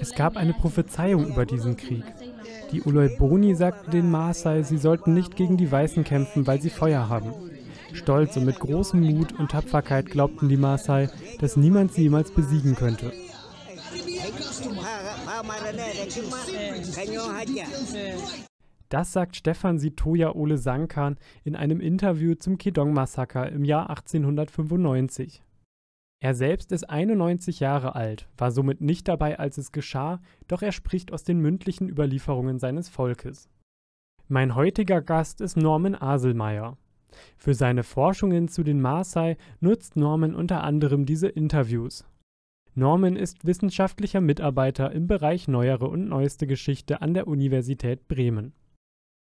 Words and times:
Es 0.00 0.14
gab 0.14 0.36
eine 0.36 0.52
Prophezeiung 0.52 1.26
über 1.26 1.46
diesen 1.46 1.76
Krieg. 1.76 2.04
Die 2.72 2.82
Uloiboni 2.82 3.54
sagten 3.54 3.90
den 3.90 4.10
Maasai, 4.10 4.62
sie 4.62 4.78
sollten 4.78 5.14
nicht 5.14 5.36
gegen 5.36 5.56
die 5.56 5.70
Weißen 5.70 6.04
kämpfen, 6.04 6.46
weil 6.46 6.60
sie 6.60 6.70
Feuer 6.70 7.08
haben. 7.08 7.32
Stolz 7.92 8.36
und 8.36 8.44
mit 8.44 8.60
großem 8.60 9.00
Mut 9.00 9.38
und 9.38 9.50
Tapferkeit 9.50 10.06
glaubten 10.06 10.48
die 10.48 10.56
Maasai, 10.56 11.10
dass 11.40 11.56
niemand 11.56 11.92
sie 11.92 12.02
jemals 12.02 12.30
besiegen 12.30 12.76
könnte. 12.76 13.12
Das 18.90 19.12
sagt 19.12 19.36
Stefan 19.36 19.78
Sitoja 19.78 20.34
Ole 20.34 20.58
Sankan 20.58 21.16
in 21.44 21.54
einem 21.54 21.80
Interview 21.80 22.34
zum 22.34 22.58
Kedong-Massaker 22.58 23.48
im 23.48 23.64
Jahr 23.64 23.88
1895. 23.88 25.44
Er 26.20 26.34
selbst 26.34 26.72
ist 26.72 26.90
91 26.90 27.60
Jahre 27.60 27.94
alt, 27.94 28.28
war 28.36 28.50
somit 28.50 28.80
nicht 28.80 29.06
dabei, 29.06 29.38
als 29.38 29.58
es 29.58 29.70
geschah, 29.70 30.20
doch 30.48 30.60
er 30.60 30.72
spricht 30.72 31.12
aus 31.12 31.22
den 31.22 31.38
mündlichen 31.38 31.88
Überlieferungen 31.88 32.58
seines 32.58 32.88
Volkes. 32.88 33.48
Mein 34.26 34.56
heutiger 34.56 35.00
Gast 35.00 35.40
ist 35.40 35.56
Norman 35.56 35.94
Aselmeier. 35.94 36.76
Für 37.36 37.54
seine 37.54 37.84
Forschungen 37.84 38.48
zu 38.48 38.64
den 38.64 38.80
Maasai 38.80 39.36
nutzt 39.60 39.94
Norman 39.94 40.34
unter 40.34 40.64
anderem 40.64 41.06
diese 41.06 41.28
Interviews. 41.28 42.04
Norman 42.74 43.14
ist 43.14 43.46
wissenschaftlicher 43.46 44.20
Mitarbeiter 44.20 44.90
im 44.90 45.06
Bereich 45.06 45.46
Neuere 45.46 45.88
und 45.88 46.08
Neueste 46.08 46.48
Geschichte 46.48 47.02
an 47.02 47.14
der 47.14 47.28
Universität 47.28 48.08
Bremen. 48.08 48.52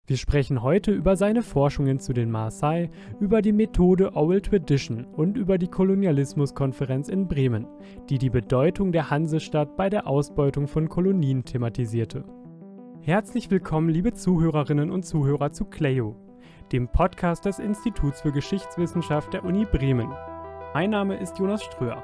Wir 0.10 0.16
sprechen 0.16 0.64
heute 0.64 0.94
über 0.94 1.18
seine 1.18 1.42
Forschungen 1.42 2.00
zu 2.00 2.14
den 2.14 2.32
Maasai, 2.32 2.90
über 3.20 3.42
die 3.42 3.52
Methode 3.52 4.16
Oral 4.16 4.40
Tradition 4.40 5.04
und 5.04 5.38
über 5.38 5.58
die 5.58 5.68
Kolonialismuskonferenz 5.68 7.10
in 7.10 7.28
Bremen, 7.28 7.68
die 8.10 8.18
die 8.18 8.30
Bedeutung 8.30 8.94
der 8.94 9.10
Hansestadt 9.10 9.76
bei 9.76 9.90
der 9.90 10.08
Ausbeutung 10.08 10.70
von 10.70 10.88
Kolonien 10.88 11.44
thematisierte. 11.44 12.24
Herzlich 13.02 13.52
willkommen, 13.52 13.90
liebe 13.90 14.14
Zuhörerinnen 14.14 14.92
und 14.92 15.04
Zuhörer 15.04 15.52
zu 15.52 15.66
CLEO, 15.66 16.16
dem 16.72 16.88
Podcast 16.88 17.44
des 17.44 17.60
Instituts 17.60 18.22
für 18.22 18.32
Geschichtswissenschaft 18.32 19.34
der 19.34 19.44
Uni 19.44 19.66
Bremen. 19.66 20.08
Mein 20.74 20.92
Name 20.92 21.18
ist 21.18 21.38
Jonas 21.38 21.62
Ströer. 21.66 22.02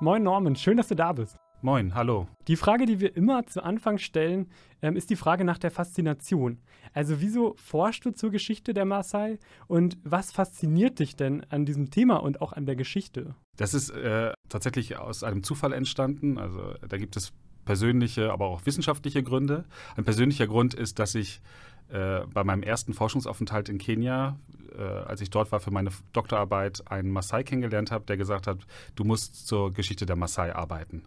Moin 0.00 0.22
Norman, 0.22 0.56
schön, 0.56 0.78
dass 0.78 0.88
du 0.88 0.94
da 0.94 1.12
bist. 1.12 1.43
Moin, 1.64 1.94
hallo. 1.94 2.28
Die 2.46 2.56
Frage, 2.56 2.84
die 2.84 3.00
wir 3.00 3.16
immer 3.16 3.46
zu 3.46 3.64
Anfang 3.64 3.96
stellen, 3.96 4.50
ähm, 4.82 4.96
ist 4.96 5.08
die 5.08 5.16
Frage 5.16 5.44
nach 5.44 5.56
der 5.56 5.70
Faszination. 5.70 6.58
Also 6.92 7.22
wieso 7.22 7.54
forschst 7.56 8.04
du 8.04 8.10
zur 8.10 8.30
Geschichte 8.30 8.74
der 8.74 8.84
Maasai 8.84 9.38
und 9.66 9.96
was 10.04 10.30
fasziniert 10.30 10.98
dich 10.98 11.16
denn 11.16 11.42
an 11.48 11.64
diesem 11.64 11.90
Thema 11.90 12.16
und 12.16 12.42
auch 12.42 12.52
an 12.52 12.66
der 12.66 12.76
Geschichte? 12.76 13.34
Das 13.56 13.72
ist 13.72 13.88
äh, 13.88 14.34
tatsächlich 14.50 14.98
aus 14.98 15.24
einem 15.24 15.42
Zufall 15.42 15.72
entstanden. 15.72 16.36
Also 16.36 16.74
da 16.86 16.98
gibt 16.98 17.16
es 17.16 17.32
persönliche, 17.64 18.30
aber 18.30 18.44
auch 18.44 18.66
wissenschaftliche 18.66 19.22
Gründe. 19.22 19.64
Ein 19.96 20.04
persönlicher 20.04 20.46
Grund 20.46 20.74
ist, 20.74 20.98
dass 20.98 21.14
ich 21.14 21.40
äh, 21.88 22.26
bei 22.26 22.44
meinem 22.44 22.62
ersten 22.62 22.92
Forschungsaufenthalt 22.92 23.70
in 23.70 23.78
Kenia, 23.78 24.38
äh, 24.78 24.82
als 24.82 25.22
ich 25.22 25.30
dort 25.30 25.50
war 25.50 25.60
für 25.60 25.70
meine 25.70 25.88
Doktorarbeit, 26.12 26.82
einen 26.90 27.10
Maasai 27.10 27.42
kennengelernt 27.42 27.90
habe, 27.90 28.04
der 28.04 28.18
gesagt 28.18 28.46
hat, 28.46 28.58
du 28.96 29.04
musst 29.04 29.46
zur 29.46 29.72
Geschichte 29.72 30.04
der 30.04 30.16
Maasai 30.16 30.54
arbeiten 30.54 31.04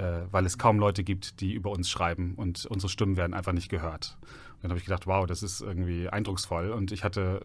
äh, 0.00 0.26
weil 0.30 0.46
es 0.46 0.56
kaum 0.56 0.78
Leute 0.78 1.04
gibt, 1.04 1.40
die 1.40 1.52
über 1.52 1.70
uns 1.70 1.90
schreiben 1.90 2.34
und 2.36 2.64
unsere 2.66 2.88
Stimmen 2.88 3.16
werden 3.16 3.34
einfach 3.34 3.52
nicht 3.52 3.68
gehört. 3.68 4.16
Und 4.22 4.64
dann 4.64 4.70
habe 4.70 4.78
ich 4.78 4.86
gedacht, 4.86 5.06
wow, 5.06 5.26
das 5.26 5.42
ist 5.42 5.60
irgendwie 5.60 6.08
eindrucksvoll. 6.08 6.70
Und 6.70 6.90
ich 6.90 7.04
hatte 7.04 7.42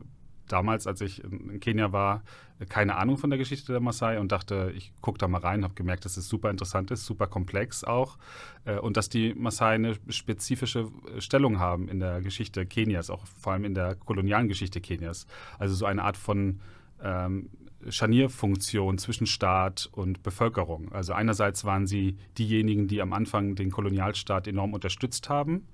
damals, 0.47 0.88
als 0.88 1.02
ich 1.02 1.23
in 1.23 1.59
Kenia 1.59 1.92
war, 1.92 2.23
keine 2.70 2.95
Ahnung 2.95 3.17
von 3.17 3.30
der 3.30 3.39
Geschichte 3.39 3.73
der 3.73 3.81
Maasai 3.81 4.20
und 4.20 4.31
dachte, 4.31 4.72
ich 4.73 4.94
gucke 5.02 5.18
da 5.18 5.28
mal 5.28 5.41
rein, 5.41 5.66
habe 5.66 5.74
gemerkt, 5.74 6.06
dass 6.06 6.16
es 6.16 6.29
super 6.29 6.50
interessant 6.50 6.91
ist, 6.91 7.06
super 7.06 7.28
komplex 7.28 7.84
auch 7.84 8.18
äh, 8.63 8.78
und 8.78 8.96
dass 8.96 9.09
die 9.09 9.34
Maasai 9.34 9.75
eine 9.75 9.96
spezifische 10.08 10.90
Stellung 11.19 11.59
haben 11.59 11.90
in 11.90 12.00
der 12.00 12.22
Geschichte 12.22 12.66
Kenias, 12.66 13.09
auch 13.09 13.25
vor 13.25 13.53
allem 13.53 13.66
in 13.66 13.74
der 13.74 13.96
kolonialen 13.96 14.47
Geschichte 14.47 14.79
Kenias. 14.79 15.28
Also 15.59 15.75
so 15.75 15.85
eine 15.85 16.03
Art 16.03 16.16
von 16.16 16.62
ähm, 17.03 17.50
Scharnierfunktion 17.90 18.97
zwischen 18.97 19.28
Staat 19.28 19.90
und 19.91 20.23
Bevölkerung. 20.23 20.91
Also 20.91 21.13
einerseits 21.13 21.66
waren 21.66 21.88
sie 21.88 22.18
diejenigen, 22.38 22.88
die 22.88 23.01
am 23.01 23.13
Anfang 23.13 23.56
den 23.56 23.72
Kolonialstaat 23.72 24.47
enorm 24.47 24.73
unterstützt 24.73 25.29
haben, 25.29 25.68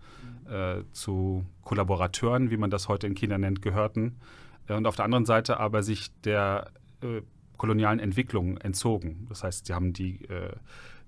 äh, 0.49 0.83
zu 0.91 1.45
Kollaborateuren, 1.63 2.51
wie 2.51 2.57
man 2.57 2.69
das 2.69 2.87
heute 2.87 3.07
in 3.07 3.15
China 3.15 3.37
nennt, 3.37 3.61
gehörten. 3.61 4.17
Äh, 4.67 4.73
und 4.73 4.85
auf 4.85 4.95
der 4.95 5.05
anderen 5.05 5.25
Seite 5.25 5.59
aber 5.59 5.83
sich 5.83 6.11
der 6.21 6.71
äh, 7.01 7.21
kolonialen 7.57 7.99
Entwicklung 7.99 8.57
entzogen. 8.57 9.27
Das 9.29 9.43
heißt, 9.43 9.67
sie 9.67 9.73
haben 9.73 9.93
die 9.93 10.25
äh, 10.25 10.53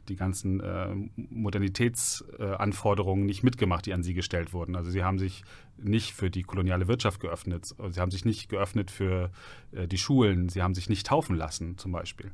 die 0.10 0.16
ganzen 0.16 0.60
äh, 0.60 0.88
Modernitätsanforderungen 1.16 3.24
äh, 3.24 3.28
nicht 3.28 3.44
mitgemacht, 3.44 3.86
die 3.86 3.94
an 3.94 4.04
sie 4.04 4.14
gestellt 4.14 4.54
wurden. 4.54 4.76
Also 4.76 4.92
sie 4.92 5.04
haben 5.04 5.20
sich 5.20 5.44
nicht 5.78 6.14
für 6.14 6.30
die 6.30 6.44
koloniale 6.44 6.88
Wirtschaft 6.88 7.20
geöffnet, 7.20 7.74
sie 7.90 8.00
haben 8.00 8.12
sich 8.12 8.26
nicht 8.26 8.50
geöffnet 8.50 8.92
für 8.92 9.32
äh, 9.72 9.88
die 9.88 9.98
Schulen, 9.98 10.50
sie 10.50 10.62
haben 10.62 10.76
sich 10.76 10.90
nicht 10.90 11.08
taufen 11.08 11.36
lassen 11.36 11.78
zum 11.78 11.92
Beispiel. 11.92 12.32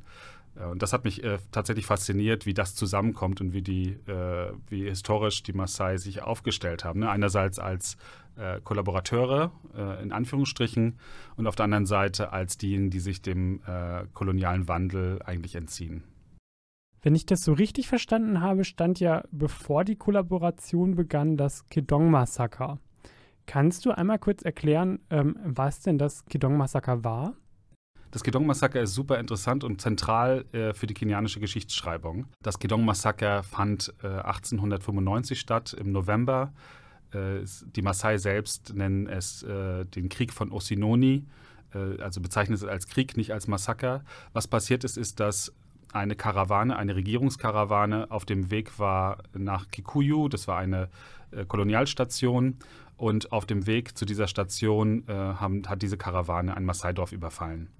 Äh, 0.56 0.66
und 0.66 0.82
das 0.82 0.92
hat 0.92 1.04
mich 1.04 1.22
äh, 1.24 1.38
tatsächlich 1.52 1.86
fasziniert, 1.86 2.46
wie 2.46 2.54
das 2.54 2.74
zusammenkommt 2.74 3.40
und 3.40 3.52
wie, 3.52 3.62
die, 3.62 3.90
äh, 4.06 4.52
wie 4.68 4.84
historisch 4.84 5.42
die 5.42 5.52
Maasai 5.52 5.96
sich 5.96 6.22
aufgestellt 6.22 6.84
haben. 6.84 7.00
Ne? 7.00 7.10
Einerseits 7.10 7.58
als 7.58 7.96
Kollaborateure 8.64 9.52
in 10.02 10.12
Anführungsstrichen 10.12 10.98
und 11.36 11.46
auf 11.46 11.56
der 11.56 11.64
anderen 11.64 11.84
Seite 11.84 12.32
als 12.32 12.56
diejenigen, 12.56 12.88
die 12.88 13.00
sich 13.00 13.20
dem 13.20 13.60
kolonialen 14.14 14.66
Wandel 14.66 15.20
eigentlich 15.22 15.56
entziehen. 15.56 16.04
Wenn 17.02 17.14
ich 17.14 17.24
das 17.24 17.42
so 17.42 17.54
richtig 17.54 17.88
verstanden 17.88 18.42
habe, 18.42 18.64
stand 18.64 19.00
ja, 19.00 19.24
bevor 19.30 19.84
die 19.84 19.96
Kollaboration 19.96 20.96
begann, 20.96 21.36
das 21.36 21.66
Kedong-Massaker. 21.68 22.78
Kannst 23.46 23.86
du 23.86 23.90
einmal 23.90 24.18
kurz 24.18 24.42
erklären, 24.42 25.00
ähm, 25.08 25.36
was 25.42 25.80
denn 25.80 25.96
das 25.96 26.26
Kedong-Massaker 26.26 27.02
war? 27.02 27.34
Das 28.10 28.22
Kedong-Massaker 28.22 28.82
ist 28.82 28.94
super 28.94 29.18
interessant 29.18 29.64
und 29.64 29.80
zentral 29.80 30.44
äh, 30.52 30.74
für 30.74 30.86
die 30.86 30.94
kenianische 30.94 31.40
Geschichtsschreibung. 31.40 32.26
Das 32.42 32.58
Kedong-Massaker 32.58 33.44
fand 33.44 33.94
äh, 34.02 34.06
1895 34.06 35.40
statt, 35.40 35.72
im 35.78 35.92
November. 35.92 36.52
Äh, 37.12 37.44
die 37.64 37.82
Maasai 37.82 38.18
selbst 38.18 38.74
nennen 38.74 39.06
es 39.06 39.42
äh, 39.42 39.86
den 39.86 40.10
Krieg 40.10 40.32
von 40.32 40.52
Osinoni, 40.52 41.24
äh, 41.72 42.02
also 42.02 42.20
bezeichnen 42.20 42.54
es 42.54 42.64
als 42.64 42.88
Krieg, 42.88 43.16
nicht 43.16 43.32
als 43.32 43.48
Massaker. 43.48 44.04
Was 44.32 44.48
passiert 44.48 44.84
ist, 44.84 44.98
ist, 44.98 45.20
dass 45.20 45.54
eine 45.92 46.16
Karawane, 46.16 46.76
eine 46.76 46.94
Regierungskarawane 46.96 48.10
auf 48.10 48.24
dem 48.24 48.50
Weg 48.50 48.78
war 48.78 49.18
nach 49.32 49.68
Kikuyu. 49.68 50.28
Das 50.28 50.48
war 50.48 50.58
eine 50.58 50.88
äh, 51.30 51.44
Kolonialstation. 51.44 52.58
Und 52.96 53.32
auf 53.32 53.46
dem 53.46 53.66
Weg 53.66 53.96
zu 53.96 54.04
dieser 54.04 54.26
Station 54.26 55.04
äh, 55.08 55.12
haben, 55.12 55.62
hat 55.66 55.80
diese 55.80 55.96
Karawane 55.96 56.54
ein 56.54 56.64
Maasai-Dorf 56.64 57.12
überfallen. 57.12 57.70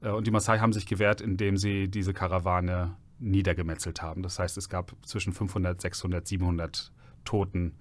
Äh, 0.00 0.10
und 0.10 0.26
die 0.26 0.30
Maasai 0.30 0.58
haben 0.58 0.72
sich 0.72 0.86
gewehrt, 0.86 1.20
indem 1.20 1.56
sie 1.56 1.88
diese 1.88 2.14
Karawane 2.14 2.96
niedergemetzelt 3.18 4.00
haben. 4.00 4.22
Das 4.22 4.38
heißt, 4.38 4.56
es 4.56 4.68
gab 4.68 4.94
zwischen 5.02 5.32
500, 5.32 5.80
600, 5.80 6.26
700 6.26 6.92
Toten 7.24 7.74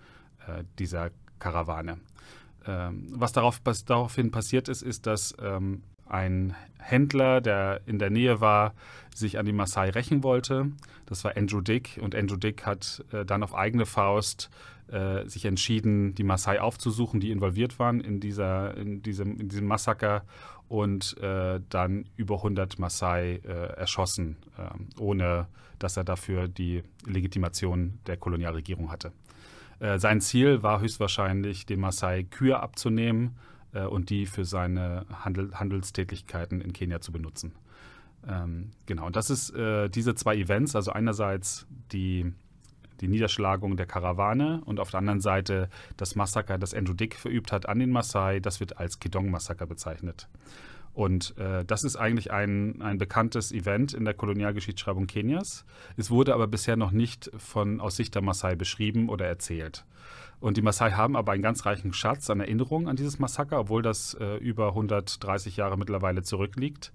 äh, 0.47 0.63
dieser 0.77 1.11
Karawane. 1.39 1.99
Ähm, 2.65 3.07
was 3.11 3.31
darauf, 3.31 3.61
daraufhin 3.85 4.31
passiert 4.31 4.67
ist, 4.67 4.81
ist, 4.81 5.07
dass 5.07 5.35
ähm, 5.41 5.83
ein 6.09 6.55
Händler, 6.79 7.41
der 7.41 7.81
in 7.85 7.99
der 7.99 8.09
Nähe 8.09 8.41
war, 8.41 8.73
sich 9.13 9.37
an 9.37 9.45
die 9.45 9.53
Maasai 9.53 9.89
rächen 9.89 10.23
wollte. 10.23 10.71
Das 11.05 11.23
war 11.23 11.35
Andrew 11.35 11.61
Dick 11.61 11.99
und 12.01 12.15
Andrew 12.15 12.37
Dick 12.37 12.65
hat 12.65 13.03
äh, 13.11 13.25
dann 13.25 13.43
auf 13.43 13.55
eigene 13.55 13.85
Faust 13.85 14.49
äh, 14.91 15.27
sich 15.27 15.45
entschieden, 15.45 16.15
die 16.15 16.23
Maasai 16.23 16.59
aufzusuchen, 16.59 17.19
die 17.19 17.31
involviert 17.31 17.79
waren 17.79 17.99
in, 17.99 18.19
dieser, 18.19 18.75
in, 18.77 19.01
diesem, 19.01 19.39
in 19.39 19.49
diesem 19.49 19.67
Massaker 19.67 20.23
und 20.67 21.17
äh, 21.17 21.59
dann 21.69 22.05
über 22.15 22.37
100 22.37 22.79
Maasai 22.79 23.41
äh, 23.43 23.49
erschossen, 23.77 24.37
ähm, 24.57 24.87
ohne 24.99 25.47
dass 25.79 25.97
er 25.97 26.03
dafür 26.03 26.47
die 26.47 26.83
Legitimation 27.05 27.99
der 28.07 28.17
Kolonialregierung 28.17 28.91
hatte. 28.91 29.11
Äh, 29.79 29.97
sein 29.97 30.21
Ziel 30.21 30.61
war 30.61 30.81
höchstwahrscheinlich, 30.81 31.65
den 31.65 31.79
Maasai 31.79 32.23
Kühe 32.23 32.59
abzunehmen 32.59 33.37
äh, 33.73 33.85
und 33.85 34.09
die 34.09 34.25
für 34.25 34.45
seine 34.45 35.05
Handel, 35.11 35.51
Handelstätigkeiten 35.53 36.61
in 36.61 36.73
Kenia 36.73 37.01
zu 37.01 37.11
benutzen. 37.11 37.53
Ähm, 38.27 38.71
genau, 38.85 39.05
und 39.05 39.15
das 39.15 39.29
ist 39.29 39.51
äh, 39.51 39.89
diese 39.89 40.15
zwei 40.15 40.35
Events, 40.35 40.75
also 40.75 40.91
einerseits 40.91 41.65
die, 41.91 42.33
die 42.99 43.07
Niederschlagung 43.07 43.77
der 43.77 43.85
Karawane 43.85 44.61
und 44.65 44.79
auf 44.79 44.91
der 44.91 44.99
anderen 44.99 45.21
Seite 45.21 45.69
das 45.95 46.15
Massaker, 46.15 46.57
das 46.57 46.73
Andrew 46.73 46.93
Dick 46.93 47.15
verübt 47.15 47.51
hat 47.51 47.67
an 47.67 47.79
den 47.79 47.91
Maasai, 47.91 48.39
das 48.39 48.59
wird 48.59 48.77
als 48.77 48.99
Kedong-Massaker 48.99 49.65
bezeichnet. 49.65 50.27
Und 50.93 51.37
äh, 51.37 51.63
das 51.65 51.83
ist 51.83 51.95
eigentlich 51.95 52.31
ein, 52.31 52.81
ein 52.81 52.97
bekanntes 52.97 53.51
Event 53.51 53.93
in 53.93 54.05
der 54.05 54.13
Kolonialgeschichtsschreibung 54.13 55.07
Kenias. 55.07 55.65
Es 55.97 56.11
wurde 56.11 56.33
aber 56.33 56.47
bisher 56.47 56.75
noch 56.75 56.91
nicht 56.91 57.31
von, 57.37 57.79
aus 57.79 57.95
Sicht 57.95 58.15
der 58.15 58.21
Maasai 58.21 58.55
beschrieben 58.55 59.09
oder 59.09 59.25
erzählt. 59.25 59.85
Und 60.39 60.57
die 60.57 60.61
Maasai 60.61 60.91
haben 60.91 61.15
aber 61.15 61.33
einen 61.33 61.43
ganz 61.43 61.65
reichen 61.65 61.93
Schatz 61.93 62.29
an 62.29 62.39
Erinnerungen 62.39 62.87
an 62.87 62.95
dieses 62.95 63.19
Massaker, 63.19 63.59
obwohl 63.59 63.81
das 63.81 64.13
äh, 64.15 64.37
über 64.37 64.69
130 64.69 65.57
Jahre 65.57 65.77
mittlerweile 65.77 66.23
zurückliegt, 66.23 66.93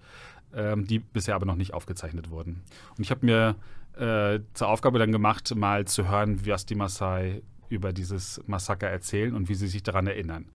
ähm, 0.55 0.87
die 0.87 0.99
bisher 0.99 1.35
aber 1.35 1.47
noch 1.47 1.57
nicht 1.57 1.75
aufgezeichnet 1.75 2.31
wurden. 2.31 2.63
Und 2.97 3.05
ich 3.05 3.11
habe 3.11 3.27
mir 3.27 3.57
äh, 3.99 4.41
zur 4.55 4.69
Aufgabe 4.69 4.99
dann 4.99 5.13
gemacht, 5.13 5.55
mal 5.55 5.85
zu 5.87 6.09
hören, 6.09 6.47
was 6.47 6.67
die 6.67 6.75
Maasai 6.75 7.43
über 7.69 7.93
dieses 7.93 8.43
Massaker 8.47 8.89
erzählen 8.89 9.35
und 9.35 9.49
wie 9.49 9.55
sie 9.55 9.69
sich 9.69 9.83
daran 9.83 10.07
erinnern. 10.07 10.54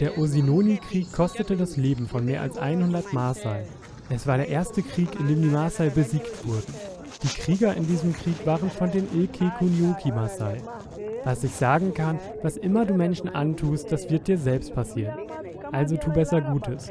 Der 0.00 0.16
Osinoni-Krieg 0.16 1.12
kostete 1.12 1.56
das 1.56 1.76
Leben 1.76 2.06
von 2.06 2.24
mehr 2.24 2.42
als 2.42 2.56
100 2.56 3.12
Maasai. 3.12 3.66
Es 4.08 4.26
war 4.26 4.36
der 4.36 4.48
erste 4.48 4.82
Krieg, 4.82 5.18
in 5.18 5.26
dem 5.26 5.42
die 5.42 5.48
Maasai 5.48 5.90
besiegt 5.90 6.46
wurden. 6.46 6.72
Die 7.22 7.40
Krieger 7.40 7.74
in 7.74 7.86
diesem 7.86 8.14
Krieg 8.14 8.46
waren 8.46 8.70
von 8.70 8.90
den 8.90 9.08
Ilke 9.12 9.52
Kunyoki 9.58 10.12
Maasai. 10.12 10.62
Was 11.24 11.42
ich 11.42 11.52
sagen 11.52 11.92
kann, 11.92 12.20
was 12.42 12.56
immer 12.56 12.86
du 12.86 12.94
Menschen 12.94 13.28
antust, 13.28 13.90
das 13.90 14.08
wird 14.08 14.28
dir 14.28 14.38
selbst 14.38 14.72
passieren. 14.74 15.18
Also 15.72 15.96
tu 15.96 16.10
besser 16.12 16.40
Gutes. 16.40 16.88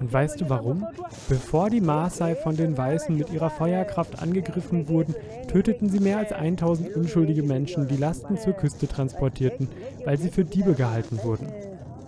Und 0.00 0.12
weißt 0.12 0.40
du 0.40 0.48
warum? 0.48 0.86
Bevor 1.28 1.70
die 1.70 1.80
Maasai 1.80 2.34
von 2.36 2.56
den 2.56 2.76
Weißen 2.76 3.16
mit 3.16 3.30
ihrer 3.30 3.50
Feuerkraft 3.50 4.22
angegriffen 4.22 4.88
wurden, 4.88 5.14
töteten 5.48 5.88
sie 5.88 6.00
mehr 6.00 6.18
als 6.18 6.32
1000 6.32 6.94
unschuldige 6.94 7.42
Menschen, 7.42 7.88
die 7.88 7.96
Lasten 7.96 8.38
zur 8.38 8.52
Küste 8.52 8.86
transportierten, 8.86 9.68
weil 10.04 10.18
sie 10.18 10.30
für 10.30 10.44
Diebe 10.44 10.74
gehalten 10.74 11.18
wurden. 11.22 11.48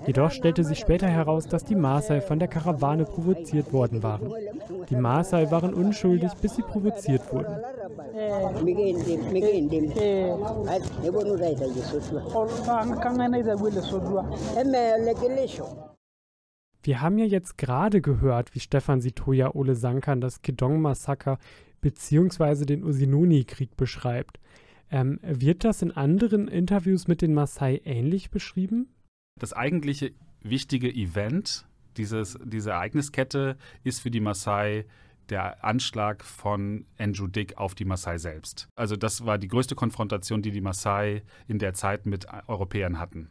Jedoch 0.07 0.31
stellte 0.31 0.65
sich 0.65 0.79
später 0.79 1.09
heraus, 1.09 1.47
dass 1.47 1.65
die 1.65 1.75
Maasai 1.75 2.21
von 2.21 2.39
der 2.39 2.49
Karawane 2.49 3.05
provoziert 3.05 3.73
worden 3.73 4.03
waren. 4.03 4.33
Die 4.89 4.97
Maasai 4.97 5.51
waren 5.51 5.75
unschuldig, 5.75 6.33
bis 6.41 6.57
sie 6.57 6.63
provoziert 6.63 7.23
wurden. 7.33 7.57
Wir 16.83 17.03
haben 17.03 17.19
ja 17.19 17.27
jetzt 17.27 17.59
gerade 17.59 18.01
gehört, 18.01 18.55
wie 18.55 18.61
Stefan 18.61 19.01
Sitoya 19.01 19.55
Ole 19.55 19.75
Sankan 19.75 20.21
das 20.21 20.41
Kedong-Massaker 20.41 21.39
bzw. 21.83 22.65
den 22.65 22.85
Usinoni-Krieg 22.85 23.77
beschreibt. 23.77 24.41
Ähm, 24.91 25.21
wird 25.23 25.65
das 25.65 25.83
in 25.83 25.93
anderen 25.93 26.49
Interviews 26.49 27.07
mit 27.07 27.23
den 27.23 27.35
Maasai 27.35 27.83
ähnlich 27.85 28.31
beschrieben? 28.31 28.89
Das 29.39 29.53
eigentliche 29.53 30.13
wichtige 30.43 30.91
Event 30.91 31.67
dieses, 31.97 32.39
diese 32.45 32.71
Ereigniskette 32.71 33.57
ist 33.85 34.01
für 34.01 34.11
die 34.11 34.21
Maasai 34.21 34.87
der 35.29 35.65
Anschlag 35.65 36.25
von 36.25 36.87
Andrew 36.99 37.29
Dick 37.29 37.57
auf 37.57 37.75
die 37.75 37.85
Maasai 37.85 38.19
selbst. 38.19 38.69
Also 38.75 38.97
das 38.97 39.25
war 39.25 39.39
die 39.39 39.49
größte 39.49 39.75
Konfrontation, 39.75 40.43
die 40.43 40.51
die 40.51 40.61
Maasai 40.61 41.23
in 41.47 41.59
der 41.59 41.75
Zeit 41.75 42.07
mit 42.07 42.27
Europäern 42.49 42.99
hatten. 42.99 43.29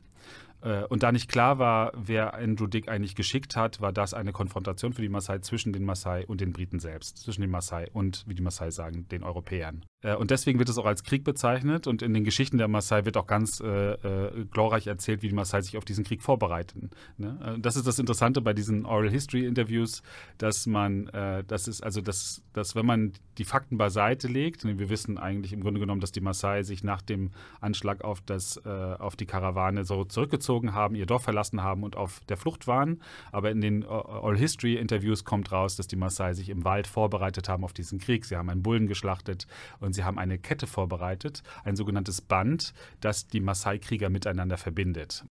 Äh, 0.61 0.83
und 0.85 1.03
da 1.03 1.11
nicht 1.11 1.29
klar 1.29 1.59
war, 1.59 1.93
wer 1.95 2.33
Andrew 2.33 2.67
Dick 2.67 2.89
eigentlich 2.89 3.15
geschickt 3.15 3.55
hat, 3.55 3.81
war 3.81 3.93
das 3.93 4.13
eine 4.13 4.31
Konfrontation 4.31 4.93
für 4.93 5.01
die 5.01 5.09
Maasai 5.09 5.39
zwischen 5.39 5.73
den 5.73 5.85
Maasai 5.85 6.25
und 6.25 6.41
den 6.41 6.51
Briten 6.51 6.79
selbst, 6.79 7.17
zwischen 7.17 7.41
den 7.41 7.49
Maasai 7.49 7.89
und, 7.93 8.25
wie 8.27 8.35
die 8.35 8.41
Maasai 8.41 8.71
sagen, 8.71 9.07
den 9.09 9.23
Europäern. 9.23 9.85
Äh, 10.01 10.15
und 10.15 10.31
deswegen 10.31 10.59
wird 10.59 10.69
es 10.69 10.77
auch 10.77 10.85
als 10.85 11.03
Krieg 11.03 11.23
bezeichnet 11.23 11.87
und 11.87 12.01
in 12.01 12.13
den 12.13 12.23
Geschichten 12.23 12.57
der 12.57 12.67
Maasai 12.67 13.05
wird 13.05 13.17
auch 13.17 13.27
ganz 13.27 13.61
äh, 13.61 13.93
äh, 13.93 14.45
glorreich 14.45 14.87
erzählt, 14.87 15.21
wie 15.21 15.29
die 15.29 15.35
Maasai 15.35 15.61
sich 15.61 15.77
auf 15.77 15.85
diesen 15.85 16.03
Krieg 16.03 16.21
vorbereiten. 16.21 16.89
Ne? 17.17 17.57
Das 17.59 17.75
ist 17.75 17.87
das 17.87 17.99
Interessante 17.99 18.41
bei 18.41 18.53
diesen 18.53 18.85
Oral 18.85 19.09
History 19.09 19.45
Interviews, 19.45 20.01
dass 20.37 20.67
man, 20.67 21.07
äh, 21.07 21.43
das 21.45 21.67
ist 21.67 21.81
also, 21.81 22.01
dass, 22.01 22.43
dass 22.53 22.75
wenn 22.75 22.85
man 22.85 23.13
die 23.37 23.45
Fakten 23.45 23.77
beiseite 23.77 24.27
legt, 24.27 24.65
wir 24.65 24.89
wissen 24.89 25.17
eigentlich 25.17 25.53
im 25.53 25.61
Grunde 25.61 25.79
genommen, 25.79 26.01
dass 26.01 26.11
die 26.11 26.21
Maasai 26.21 26.63
sich 26.63 26.83
nach 26.83 27.01
dem 27.01 27.31
Anschlag 27.61 28.03
auf, 28.03 28.21
das, 28.21 28.57
äh, 28.65 28.69
auf 28.69 29.15
die 29.15 29.25
Karawane 29.25 29.85
so 29.85 30.03
zurückgezogen 30.03 30.48
haben, 30.73 30.95
ihr 30.95 31.05
Dorf 31.05 31.23
verlassen 31.23 31.63
haben 31.63 31.83
und 31.83 31.95
auf 31.95 32.19
der 32.27 32.37
Flucht 32.37 32.67
waren. 32.67 33.01
Aber 33.31 33.51
in 33.51 33.61
den 33.61 33.85
Oral 33.85 34.37
History 34.37 34.75
Interviews 34.75 35.23
kommt 35.23 35.51
raus, 35.51 35.75
dass 35.75 35.87
die 35.87 35.95
Maasai 35.95 36.33
sich 36.33 36.49
im 36.49 36.65
Wald 36.65 36.87
vorbereitet 36.87 37.49
haben 37.49 37.63
auf 37.63 37.73
diesen 37.73 37.99
Krieg. 37.99 38.25
Sie 38.25 38.35
haben 38.35 38.49
einen 38.49 38.63
Bullen 38.63 38.87
geschlachtet 38.87 39.47
und 39.79 39.93
sie 39.93 40.03
haben 40.03 40.17
eine 40.17 40.37
Kette 40.37 40.67
vorbereitet, 40.67 41.43
ein 41.63 41.75
sogenanntes 41.75 42.21
Band, 42.21 42.73
das 42.99 43.27
die 43.27 43.39
Maasai-Krieger 43.39 44.09
miteinander 44.09 44.57
verbindet. 44.57 45.25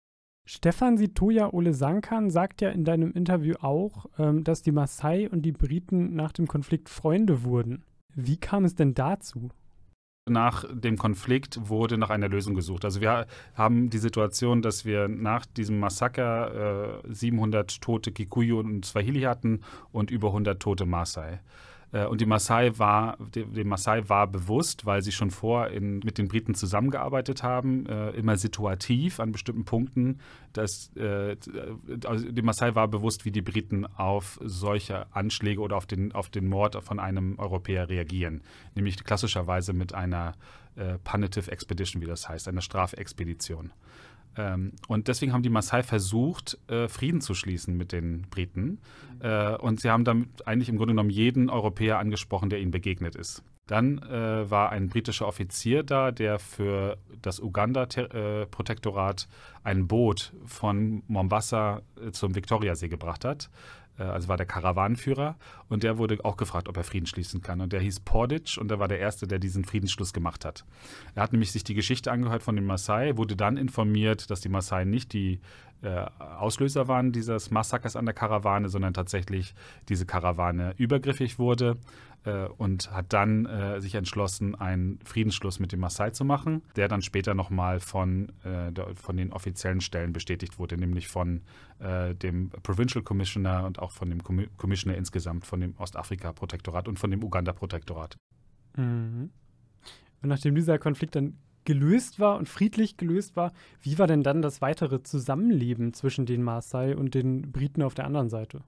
Stefan 0.47 0.97
Sitoya 0.97 1.51
Ole 1.53 1.73
Sankan 1.73 2.29
sagt 2.29 2.61
ja 2.61 2.69
in 2.69 2.85
deinem 2.85 3.11
Interview 3.11 3.55
auch, 3.61 4.05
ähm, 4.19 4.43
dass 4.43 4.61
die 4.61 4.71
Maasai 4.71 5.27
und 5.27 5.41
die 5.41 5.51
Briten 5.51 6.15
nach 6.15 6.31
dem 6.31 6.47
Konflikt 6.47 6.87
Freunde 6.89 7.43
wurden. 7.43 7.83
Wie 8.13 8.37
kam 8.37 8.63
es 8.63 8.75
denn 8.75 8.93
dazu? 8.93 9.49
Nach 10.27 10.65
dem 10.73 10.97
Konflikt 10.97 11.69
wurde 11.69 11.99
nach 11.99 12.09
einer 12.09 12.27
Lösung 12.27 12.55
gesucht. 12.55 12.83
Also 12.83 12.99
wir 12.99 13.27
haben 13.53 13.91
die 13.91 13.99
Situation, 13.99 14.63
dass 14.63 14.83
wir 14.83 15.07
nach 15.07 15.45
diesem 15.45 15.79
Massaker 15.79 17.03
äh, 17.05 17.13
700 17.13 17.79
tote 17.79 18.11
Kikuyu 18.11 18.57
und 18.57 18.85
Swahili 18.85 19.21
hatten 19.21 19.61
und 19.91 20.09
über 20.09 20.29
100 20.29 20.59
tote 20.59 20.87
Maasai. 20.87 21.41
Äh, 21.95 22.05
und 22.05 22.19
die 22.19 22.25
Maasai 22.25 22.77
war, 22.77 23.17
dem 23.33 23.67
Maasai 23.67 24.09
war 24.09 24.27
bewusst, 24.27 24.85
weil 24.85 25.01
sie 25.01 25.13
schon 25.13 25.31
vor 25.31 25.69
in, 25.69 25.99
mit 25.99 26.17
den 26.17 26.27
Briten 26.27 26.53
zusammengearbeitet 26.53 27.41
haben, 27.41 27.85
äh, 27.85 28.09
immer 28.11 28.37
situativ 28.37 29.19
an 29.19 29.31
bestimmten 29.31 29.63
Punkten, 29.63 30.19
dass 30.51 30.95
äh, 30.97 31.37
also 32.05 32.29
dem 32.29 32.45
Maasai 32.45 32.75
war 32.75 32.87
bewusst, 32.89 33.23
wie 33.23 33.31
die 33.31 33.41
Briten 33.41 33.85
auf 33.85 34.39
solche 34.43 35.05
Anschläge 35.15 35.61
oder 35.61 35.77
auf 35.77 35.85
den, 35.85 36.11
auf 36.11 36.29
den 36.29 36.47
Mord 36.47 36.75
von 36.83 36.99
einem 36.99 37.39
Europäer 37.39 37.87
reagieren. 37.87 38.41
Nämlich 38.75 39.01
klassischerweise 39.03 39.71
mit 39.71 39.93
einer 39.93 40.33
äh, 40.75 40.97
Punitive 41.03 41.49
Expedition, 41.49 42.01
wie 42.01 42.07
das 42.07 42.27
heißt, 42.27 42.49
einer 42.49 42.61
Strafexpedition. 42.61 43.71
Ähm, 44.37 44.73
und 44.87 45.07
deswegen 45.07 45.33
haben 45.33 45.43
die 45.43 45.49
Maasai 45.49 45.83
versucht, 45.83 46.57
äh, 46.67 46.87
Frieden 46.87 47.21
zu 47.21 47.33
schließen 47.33 47.75
mit 47.75 47.91
den 47.91 48.23
Briten. 48.29 48.79
Äh, 49.19 49.55
und 49.55 49.79
sie 49.79 49.89
haben 49.89 50.05
damit 50.05 50.47
eigentlich 50.47 50.69
im 50.69 50.77
Grunde 50.77 50.93
genommen 50.93 51.09
jeden 51.09 51.49
Europäer 51.49 51.99
angesprochen, 51.99 52.49
der 52.49 52.59
ihnen 52.59 52.71
begegnet 52.71 53.15
ist. 53.15 53.43
Dann 53.67 53.97
äh, 53.97 54.49
war 54.49 54.71
ein 54.71 54.89
britischer 54.89 55.27
Offizier 55.27 55.81
da, 55.81 56.11
der 56.11 56.37
für 56.37 56.97
das 57.21 57.39
Uganda-Protektorat 57.39 59.23
äh, 59.23 59.67
ein 59.67 59.87
Boot 59.87 60.33
von 60.45 61.01
Mombasa 61.07 61.81
äh, 61.99 62.11
zum 62.11 62.35
Viktoriasee 62.35 62.89
gebracht 62.89 63.25
hat. 63.25 63.49
Äh, 63.97 64.03
also 64.03 64.27
war 64.27 64.37
der 64.37 64.45
Karawanenführer 64.45 65.35
und 65.69 65.83
der 65.83 65.97
wurde 65.97 66.23
auch 66.23 66.37
gefragt, 66.37 66.67
ob 66.67 66.77
er 66.77 66.83
Frieden 66.83 67.05
schließen 67.05 67.41
kann. 67.41 67.61
Und 67.61 67.73
der 67.73 67.79
hieß 67.79 68.01
Portage 68.01 68.59
und 68.59 68.71
er 68.71 68.79
war 68.79 68.87
der 68.87 68.99
Erste, 68.99 69.27
der 69.27 69.39
diesen 69.39 69.65
Friedensschluss 69.65 70.13
gemacht 70.13 70.45
hat. 70.45 70.65
Er 71.15 71.23
hat 71.23 71.31
nämlich 71.31 71.51
sich 71.51 71.63
die 71.63 71.73
Geschichte 71.73 72.11
angehört 72.11 72.43
von 72.43 72.55
den 72.55 72.65
Maasai, 72.65 73.17
wurde 73.17 73.35
dann 73.35 73.57
informiert, 73.57 74.29
dass 74.29 74.41
die 74.41 74.49
Maasai 74.49 74.85
nicht 74.85 75.13
die 75.13 75.39
äh, 75.81 76.05
Auslöser 76.19 76.87
waren 76.87 77.11
dieses 77.11 77.51
Massakers 77.51 77.95
an 77.95 78.05
der 78.05 78.13
Karawane, 78.13 78.69
sondern 78.69 78.93
tatsächlich 78.93 79.53
diese 79.89 80.05
Karawane 80.05 80.73
übergriffig 80.77 81.37
wurde 81.37 81.77
äh, 82.25 82.47
und 82.57 82.91
hat 82.91 83.13
dann 83.13 83.45
äh, 83.45 83.79
sich 83.81 83.95
entschlossen, 83.95 84.55
einen 84.55 84.99
Friedensschluss 85.03 85.59
mit 85.59 85.71
dem 85.71 85.79
Maasai 85.79 86.11
zu 86.11 86.25
machen, 86.25 86.63
der 86.75 86.87
dann 86.87 87.01
später 87.01 87.33
nochmal 87.33 87.79
von, 87.79 88.31
äh, 88.43 88.71
von 88.95 89.17
den 89.17 89.31
offiziellen 89.31 89.81
Stellen 89.81 90.13
bestätigt 90.13 90.59
wurde, 90.59 90.77
nämlich 90.77 91.07
von 91.07 91.41
äh, 91.79 92.13
dem 92.15 92.49
Provincial 92.49 93.03
Commissioner 93.03 93.65
und 93.65 93.79
auch 93.79 93.91
von 93.91 94.09
dem 94.09 94.23
Commissioner 94.23 94.97
insgesamt, 94.97 95.45
von 95.45 95.59
dem 95.59 95.75
Ostafrika-Protektorat 95.77 96.87
und 96.87 96.99
von 96.99 97.11
dem 97.11 97.23
Uganda-Protektorat. 97.23 98.17
Mhm. 98.75 99.29
Und 100.21 100.29
nachdem 100.29 100.55
dieser 100.55 100.79
Konflikt 100.79 101.15
dann 101.15 101.37
gelöst 101.65 102.19
war 102.19 102.37
und 102.37 102.47
friedlich 102.47 102.97
gelöst 102.97 103.35
war, 103.35 103.51
wie 103.81 103.97
war 103.97 104.07
denn 104.07 104.23
dann 104.23 104.41
das 104.41 104.61
weitere 104.61 105.01
Zusammenleben 105.01 105.93
zwischen 105.93 106.25
den 106.25 106.43
Maasai 106.43 106.95
und 106.95 107.13
den 107.13 107.51
Briten 107.51 107.81
auf 107.81 107.95
der 107.95 108.05
anderen 108.05 108.29
Seite? 108.29 108.61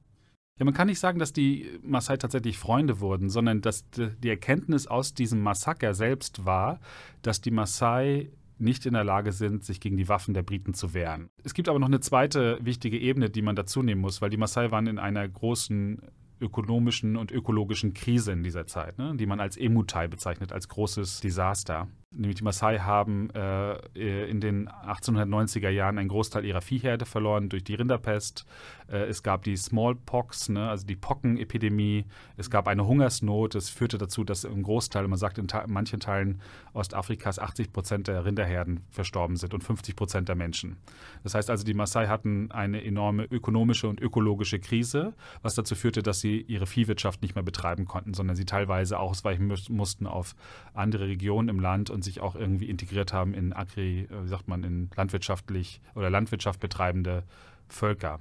Ja, 0.57 0.65
man 0.65 0.73
kann 0.73 0.87
nicht 0.87 0.99
sagen, 0.99 1.19
dass 1.19 1.33
die 1.33 1.67
Maasai 1.83 2.17
tatsächlich 2.17 2.57
Freunde 2.57 2.99
wurden, 2.99 3.29
sondern 3.29 3.61
dass 3.61 3.85
die 3.91 4.29
Erkenntnis 4.29 4.87
aus 4.87 5.13
diesem 5.13 5.41
Massaker 5.41 5.93
selbst 5.93 6.45
war, 6.45 6.79
dass 7.21 7.41
die 7.41 7.51
Maasai 7.51 8.31
nicht 8.59 8.87
in 8.87 8.93
der 8.93 9.03
Lage 9.03 9.33
sind, 9.33 9.63
sich 9.63 9.79
gegen 9.79 9.97
die 9.97 10.09
Waffen 10.09 10.33
der 10.33 10.41
Briten 10.41 10.73
zu 10.73 10.95
wehren. 10.95 11.29
Es 11.43 11.53
gibt 11.53 11.69
aber 11.69 11.77
noch 11.77 11.87
eine 11.87 11.99
zweite 11.99 12.57
wichtige 12.59 12.97
Ebene, 12.97 13.29
die 13.29 13.43
man 13.43 13.55
dazu 13.55 13.83
nehmen 13.83 14.01
muss, 14.01 14.19
weil 14.21 14.31
die 14.31 14.37
Maasai 14.37 14.71
waren 14.71 14.87
in 14.87 14.97
einer 14.97 15.27
großen 15.27 16.01
ökonomischen 16.39 17.17
und 17.17 17.31
ökologischen 17.31 17.93
Krise 17.93 18.31
in 18.31 18.43
dieser 18.43 18.67
Zeit, 18.67 18.97
ne, 18.97 19.15
die 19.15 19.25
man 19.25 19.39
als 19.39 19.57
Emutai 19.57 20.07
bezeichnet, 20.07 20.51
als 20.51 20.67
großes 20.67 21.19
Desaster. 21.21 21.87
Nämlich 22.17 22.35
die 22.35 22.43
Maasai 22.43 22.79
haben 22.79 23.29
äh, 23.31 24.29
in 24.29 24.41
den 24.41 24.69
1890er 24.69 25.69
Jahren 25.69 25.97
einen 25.97 26.09
Großteil 26.09 26.45
ihrer 26.45 26.61
Viehherde 26.61 27.05
verloren 27.05 27.49
durch 27.49 27.63
die 27.63 27.75
Rinderpest. 27.75 28.45
Äh, 28.89 29.05
es 29.05 29.23
gab 29.23 29.43
die 29.43 29.55
Smallpox, 29.55 30.49
ne, 30.49 30.69
also 30.69 30.85
die 30.85 30.95
Pockenepidemie. 30.95 32.05
Es 32.35 32.49
gab 32.49 32.67
eine 32.67 32.87
Hungersnot. 32.87 33.55
Das 33.55 33.69
führte 33.69 33.97
dazu, 33.97 34.23
dass 34.23 34.43
im 34.43 34.63
Großteil, 34.63 35.07
man 35.07 35.17
sagt 35.17 35.37
in, 35.37 35.47
manchen 35.67 35.99
Teilen 35.99 36.41
Ostafrikas 36.73 37.39
80 37.39 37.73
Prozent 37.73 38.07
der 38.07 38.25
Rinderherden 38.25 38.81
verstorben 38.89 39.35
sind 39.35 39.53
und 39.53 39.63
50 39.63 39.95
Prozent 39.95 40.29
der 40.29 40.35
Menschen. 40.35 40.77
Das 41.23 41.35
heißt 41.35 41.49
also, 41.49 41.63
die 41.63 41.73
Maasai 41.73 42.07
hatten 42.07 42.51
eine 42.51 42.83
enorme 42.83 43.25
ökonomische 43.25 43.87
und 43.87 43.99
ökologische 43.99 44.59
Krise, 44.59 45.13
was 45.41 45.55
dazu 45.55 45.75
führte, 45.75 46.03
dass 46.03 46.19
sie 46.19 46.41
ihre 46.41 46.65
Viehwirtschaft 46.65 47.21
nicht 47.21 47.35
mehr 47.35 47.43
betreiben 47.43 47.85
konnten, 47.85 48.13
sondern 48.13 48.35
sie 48.35 48.45
teilweise 48.45 48.99
ausweichen 48.99 49.47
mussten 49.69 50.07
auf 50.07 50.35
andere 50.73 51.07
Regionen 51.07 51.49
im 51.49 51.59
Land 51.59 51.89
und 51.89 52.03
sich 52.07 52.21
auch 52.21 52.35
irgendwie 52.35 52.69
integriert 52.69 53.13
haben 53.13 53.33
in 53.33 53.53
Agri, 53.53 54.07
äh, 54.09 54.23
wie 54.23 54.27
sagt 54.27 54.47
man, 54.47 54.63
in 54.63 54.89
landwirtschaftlich 54.95 55.81
oder 55.95 56.09
Landwirtschaft 56.09 56.59
betreibende 56.59 57.23
Völker. 57.67 58.19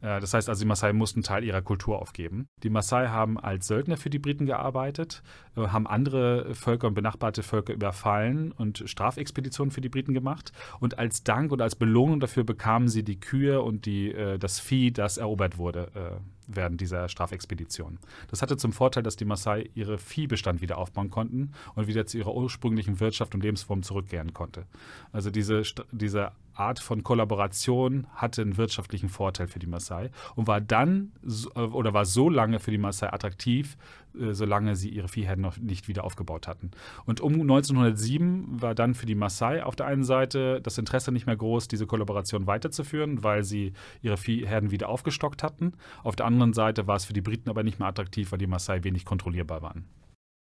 Äh, 0.00 0.20
das 0.20 0.34
heißt 0.34 0.48
also, 0.48 0.60
die 0.60 0.66
Maasai 0.66 0.92
mussten 0.92 1.22
Teil 1.22 1.44
ihrer 1.44 1.62
Kultur 1.62 2.00
aufgeben. 2.00 2.46
Die 2.62 2.70
Maasai 2.70 3.08
haben 3.08 3.38
als 3.38 3.66
Söldner 3.66 3.96
für 3.96 4.10
die 4.10 4.18
Briten 4.18 4.46
gearbeitet, 4.46 5.22
äh, 5.56 5.68
haben 5.68 5.86
andere 5.86 6.54
Völker 6.54 6.88
und 6.88 6.94
benachbarte 6.94 7.42
Völker 7.42 7.72
überfallen 7.72 8.52
und 8.52 8.82
Strafexpeditionen 8.86 9.70
für 9.70 9.80
die 9.80 9.88
Briten 9.88 10.14
gemacht. 10.14 10.52
Und 10.80 10.98
als 10.98 11.22
Dank 11.22 11.52
und 11.52 11.62
als 11.62 11.76
Belohnung 11.76 12.20
dafür 12.20 12.44
bekamen 12.44 12.88
sie 12.88 13.04
die 13.04 13.20
Kühe 13.20 13.60
und 13.62 13.86
die, 13.86 14.14
das 14.38 14.60
Vieh, 14.60 14.90
das 14.90 15.18
erobert 15.18 15.58
wurde 15.58 16.20
während 16.46 16.80
dieser 16.80 17.08
Strafexpedition. 17.08 17.98
Das 18.28 18.42
hatte 18.42 18.56
zum 18.56 18.72
Vorteil, 18.72 19.02
dass 19.02 19.16
die 19.16 19.24
Maasai 19.24 19.70
ihre 19.74 19.98
Viehbestand 19.98 20.60
wieder 20.60 20.78
aufbauen 20.78 21.10
konnten 21.10 21.52
und 21.74 21.86
wieder 21.86 22.06
zu 22.06 22.18
ihrer 22.18 22.34
ursprünglichen 22.34 23.00
Wirtschaft 23.00 23.34
und 23.34 23.42
Lebensform 23.42 23.82
zurückkehren 23.82 24.32
konnte. 24.34 24.66
Also 25.12 25.30
diese, 25.30 25.62
diese 25.92 26.32
Art 26.54 26.80
von 26.80 27.02
Kollaboration 27.02 28.06
hatte 28.14 28.42
einen 28.42 28.56
wirtschaftlichen 28.56 29.08
Vorteil 29.08 29.46
für 29.46 29.58
die 29.58 29.66
Maasai 29.66 30.10
und 30.34 30.46
war 30.46 30.60
dann 30.60 31.12
oder 31.54 31.92
war 31.92 32.06
so 32.06 32.30
lange 32.30 32.60
für 32.60 32.70
die 32.70 32.78
Maasai 32.78 33.12
attraktiv, 33.12 33.76
äh, 34.05 34.05
solange 34.32 34.76
sie 34.76 34.88
ihre 34.88 35.08
Viehherden 35.08 35.42
noch 35.42 35.58
nicht 35.58 35.88
wieder 35.88 36.04
aufgebaut 36.04 36.48
hatten. 36.48 36.70
Und 37.04 37.20
um 37.20 37.32
1907 37.34 38.60
war 38.62 38.74
dann 38.74 38.94
für 38.94 39.06
die 39.06 39.14
Maasai 39.14 39.62
auf 39.62 39.76
der 39.76 39.86
einen 39.86 40.04
Seite 40.04 40.60
das 40.62 40.78
Interesse 40.78 41.12
nicht 41.12 41.26
mehr 41.26 41.36
groß, 41.36 41.68
diese 41.68 41.86
Kollaboration 41.86 42.46
weiterzuführen, 42.46 43.22
weil 43.22 43.44
sie 43.44 43.72
ihre 44.02 44.16
Viehherden 44.16 44.70
wieder 44.70 44.88
aufgestockt 44.88 45.42
hatten. 45.42 45.72
Auf 46.02 46.16
der 46.16 46.26
anderen 46.26 46.52
Seite 46.52 46.86
war 46.86 46.96
es 46.96 47.04
für 47.04 47.12
die 47.12 47.20
Briten 47.20 47.50
aber 47.50 47.62
nicht 47.62 47.78
mehr 47.78 47.88
attraktiv, 47.88 48.32
weil 48.32 48.38
die 48.38 48.46
Maasai 48.46 48.84
wenig 48.84 49.04
kontrollierbar 49.04 49.62
waren. 49.62 49.84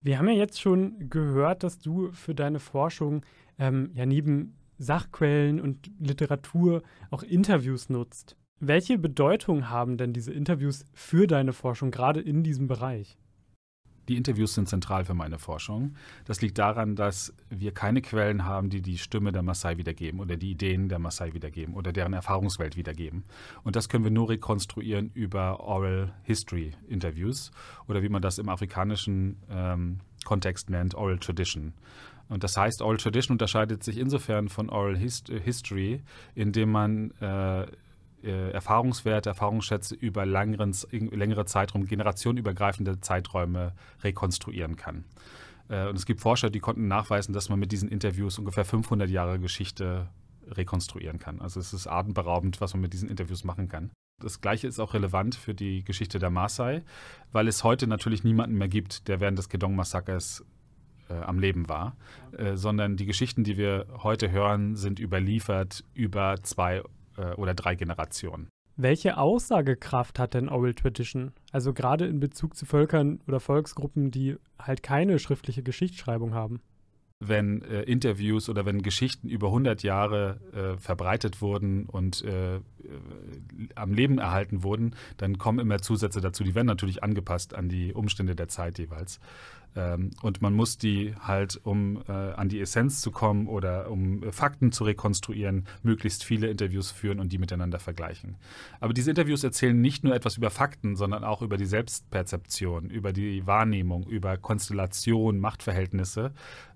Wir 0.00 0.18
haben 0.18 0.28
ja 0.28 0.34
jetzt 0.34 0.60
schon 0.60 1.10
gehört, 1.10 1.64
dass 1.64 1.80
du 1.80 2.12
für 2.12 2.34
deine 2.34 2.60
Forschung 2.60 3.24
ähm, 3.58 3.90
ja 3.94 4.06
neben 4.06 4.54
Sachquellen 4.78 5.60
und 5.60 5.90
Literatur 5.98 6.82
auch 7.10 7.24
Interviews 7.24 7.88
nutzt. 7.88 8.36
Welche 8.60 8.98
Bedeutung 8.98 9.70
haben 9.70 9.96
denn 9.96 10.12
diese 10.12 10.32
Interviews 10.32 10.84
für 10.92 11.26
deine 11.26 11.52
Forschung, 11.52 11.90
gerade 11.90 12.20
in 12.20 12.42
diesem 12.42 12.68
Bereich? 12.68 13.18
Die 14.08 14.16
Interviews 14.16 14.54
sind 14.54 14.68
zentral 14.68 15.04
für 15.04 15.14
meine 15.14 15.38
Forschung. 15.38 15.94
Das 16.24 16.40
liegt 16.40 16.58
daran, 16.58 16.96
dass 16.96 17.34
wir 17.50 17.72
keine 17.72 18.00
Quellen 18.00 18.44
haben, 18.44 18.70
die 18.70 18.80
die 18.80 18.96
Stimme 18.96 19.32
der 19.32 19.42
Maasai 19.42 19.76
wiedergeben 19.76 20.18
oder 20.18 20.36
die 20.36 20.50
Ideen 20.50 20.88
der 20.88 20.98
Maasai 20.98 21.34
wiedergeben 21.34 21.74
oder 21.74 21.92
deren 21.92 22.14
Erfahrungswelt 22.14 22.76
wiedergeben. 22.76 23.24
Und 23.64 23.76
das 23.76 23.88
können 23.88 24.04
wir 24.04 24.10
nur 24.10 24.30
rekonstruieren 24.30 25.10
über 25.12 25.60
Oral 25.60 26.12
History 26.22 26.72
Interviews 26.88 27.50
oder 27.86 28.02
wie 28.02 28.08
man 28.08 28.22
das 28.22 28.38
im 28.38 28.48
afrikanischen 28.48 29.36
ähm, 29.50 30.00
Kontext 30.24 30.70
nennt, 30.70 30.94
Oral 30.94 31.18
Tradition. 31.18 31.74
Und 32.28 32.44
das 32.44 32.56
heißt, 32.56 32.82
Oral 32.82 32.98
Tradition 32.98 33.34
unterscheidet 33.34 33.82
sich 33.82 33.98
insofern 33.98 34.48
von 34.48 34.68
Oral 34.70 34.96
Hist 34.96 35.28
History, 35.28 36.02
indem 36.34 36.70
man 36.70 37.10
äh, 37.20 37.66
äh, 38.22 38.50
Erfahrungswerte, 38.50 39.30
Erfahrungsschätze 39.30 39.94
über 39.94 40.26
längeren, 40.26 40.74
längere 40.90 41.44
Zeitraum, 41.44 41.86
generationenübergreifende 41.86 43.00
Zeiträume 43.00 43.74
rekonstruieren 44.02 44.76
kann. 44.76 45.04
Äh, 45.68 45.88
und 45.88 45.96
es 45.96 46.06
gibt 46.06 46.20
Forscher, 46.20 46.50
die 46.50 46.60
konnten 46.60 46.88
nachweisen, 46.88 47.32
dass 47.32 47.48
man 47.48 47.58
mit 47.58 47.72
diesen 47.72 47.88
Interviews 47.88 48.38
ungefähr 48.38 48.64
500 48.64 49.08
Jahre 49.08 49.38
Geschichte 49.38 50.08
rekonstruieren 50.50 51.18
kann. 51.18 51.40
Also 51.40 51.60
es 51.60 51.72
ist 51.72 51.86
atemberaubend, 51.86 52.60
was 52.60 52.74
man 52.74 52.80
mit 52.80 52.92
diesen 52.92 53.08
Interviews 53.08 53.44
machen 53.44 53.68
kann. 53.68 53.90
Das 54.20 54.40
Gleiche 54.40 54.66
ist 54.66 54.80
auch 54.80 54.94
relevant 54.94 55.34
für 55.34 55.54
die 55.54 55.84
Geschichte 55.84 56.18
der 56.18 56.30
Maasai, 56.30 56.82
weil 57.30 57.46
es 57.46 57.62
heute 57.62 57.86
natürlich 57.86 58.24
niemanden 58.24 58.56
mehr 58.56 58.68
gibt, 58.68 59.06
der 59.08 59.20
während 59.20 59.38
des 59.38 59.48
Gedong-Massakers 59.48 60.44
äh, 61.08 61.14
am 61.14 61.38
Leben 61.38 61.68
war, 61.68 61.96
äh, 62.36 62.56
sondern 62.56 62.96
die 62.96 63.06
Geschichten, 63.06 63.44
die 63.44 63.56
wir 63.56 63.86
heute 64.02 64.30
hören, 64.30 64.74
sind 64.74 64.98
überliefert 64.98 65.84
über 65.94 66.36
zwei 66.42 66.82
äh, 67.18 67.34
oder 67.34 67.54
drei 67.54 67.74
Generationen. 67.74 68.48
Welche 68.76 69.18
Aussagekraft 69.18 70.20
hat 70.20 70.34
denn 70.34 70.48
Oral 70.48 70.74
Tradition? 70.74 71.32
Also 71.50 71.72
gerade 71.72 72.06
in 72.06 72.20
Bezug 72.20 72.56
zu 72.56 72.64
Völkern 72.64 73.20
oder 73.26 73.40
Volksgruppen, 73.40 74.12
die 74.12 74.36
halt 74.58 74.84
keine 74.84 75.18
schriftliche 75.18 75.64
Geschichtsschreibung 75.64 76.32
haben? 76.32 76.60
wenn 77.20 77.62
äh, 77.62 77.82
Interviews 77.82 78.48
oder 78.48 78.64
wenn 78.64 78.82
Geschichten 78.82 79.28
über 79.28 79.48
100 79.48 79.82
Jahre 79.82 80.40
äh, 80.52 80.80
verbreitet 80.80 81.40
wurden 81.40 81.86
und 81.86 82.22
äh, 82.22 82.60
am 83.74 83.92
Leben 83.92 84.18
erhalten 84.18 84.62
wurden, 84.62 84.94
dann 85.16 85.38
kommen 85.38 85.58
immer 85.58 85.80
Zusätze 85.80 86.20
dazu. 86.20 86.44
Die 86.44 86.54
werden 86.54 86.66
natürlich 86.66 87.02
angepasst 87.02 87.54
an 87.54 87.68
die 87.68 87.92
Umstände 87.92 88.34
der 88.34 88.48
Zeit 88.48 88.78
jeweils. 88.78 89.20
Ähm, 89.76 90.10
und 90.22 90.42
man 90.42 90.54
muss 90.54 90.78
die 90.78 91.14
halt, 91.20 91.60
um 91.62 92.02
äh, 92.08 92.12
an 92.12 92.48
die 92.48 92.60
Essenz 92.60 93.00
zu 93.00 93.10
kommen 93.10 93.46
oder 93.46 93.90
um 93.90 94.22
äh, 94.22 94.32
Fakten 94.32 94.72
zu 94.72 94.84
rekonstruieren, 94.84 95.66
möglichst 95.82 96.24
viele 96.24 96.48
Interviews 96.48 96.90
führen 96.90 97.20
und 97.20 97.32
die 97.32 97.38
miteinander 97.38 97.78
vergleichen. 97.78 98.36
Aber 98.80 98.92
diese 98.92 99.10
Interviews 99.10 99.44
erzählen 99.44 99.78
nicht 99.78 100.04
nur 100.04 100.14
etwas 100.14 100.36
über 100.36 100.50
Fakten, 100.50 100.96
sondern 100.96 101.22
auch 101.22 101.42
über 101.42 101.56
die 101.56 101.66
Selbstperzeption, 101.66 102.90
über 102.90 103.12
die 103.12 103.46
Wahrnehmung, 103.46 104.08
über 104.08 104.36
Konstellation, 104.36 105.38
Machtverhältnisse 105.38 106.32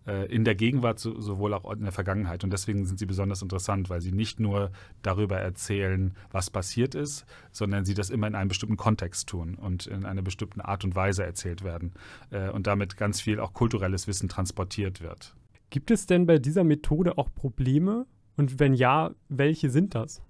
äh, 0.07 0.27
in 0.33 0.45
der 0.45 0.55
Gegenwart 0.55 0.99
so, 0.99 1.21
sowohl 1.21 1.55
auch 1.55 1.71
in 1.73 1.83
der 1.83 1.93
Vergangenheit. 1.93 2.45
Und 2.45 2.53
deswegen 2.53 2.85
sind 2.85 2.99
sie 2.99 3.07
besonders 3.07 3.43
interessant, 3.43 3.91
weil 3.91 4.01
sie 4.01 4.13
nicht 4.13 4.39
nur 4.39 4.71
darüber 5.03 5.39
erzählen, 5.39 5.92
was 6.31 6.51
passiert 6.51 6.95
ist, 6.95 7.25
sondern 7.51 7.85
sie 7.85 7.95
das 7.95 8.11
immer 8.11 8.27
in 8.27 8.35
einem 8.35 8.49
bestimmten 8.49 8.77
Kontext 8.77 9.29
tun 9.29 9.55
und 9.55 9.87
in 9.87 10.05
einer 10.05 10.23
bestimmten 10.23 10.61
Art 10.61 10.85
und 10.85 10.95
Weise 10.95 11.25
erzählt 11.25 11.63
werden 11.63 11.93
äh, 12.31 12.51
und 12.51 12.67
damit 12.67 12.97
ganz 12.97 13.21
viel 13.21 13.41
auch 13.41 13.53
kulturelles 13.53 14.07
Wissen 14.07 14.29
transportiert 14.29 15.01
wird. 15.01 15.35
Gibt 15.71 15.91
es 15.91 16.07
denn 16.07 16.27
bei 16.27 16.39
dieser 16.39 16.65
Methode 16.65 17.17
auch 17.17 17.29
Probleme? 17.35 18.07
Und 18.37 18.61
wenn 18.61 18.75
ja, 18.75 19.13
welche 19.29 19.71
sind 19.71 19.95
das? 19.95 20.23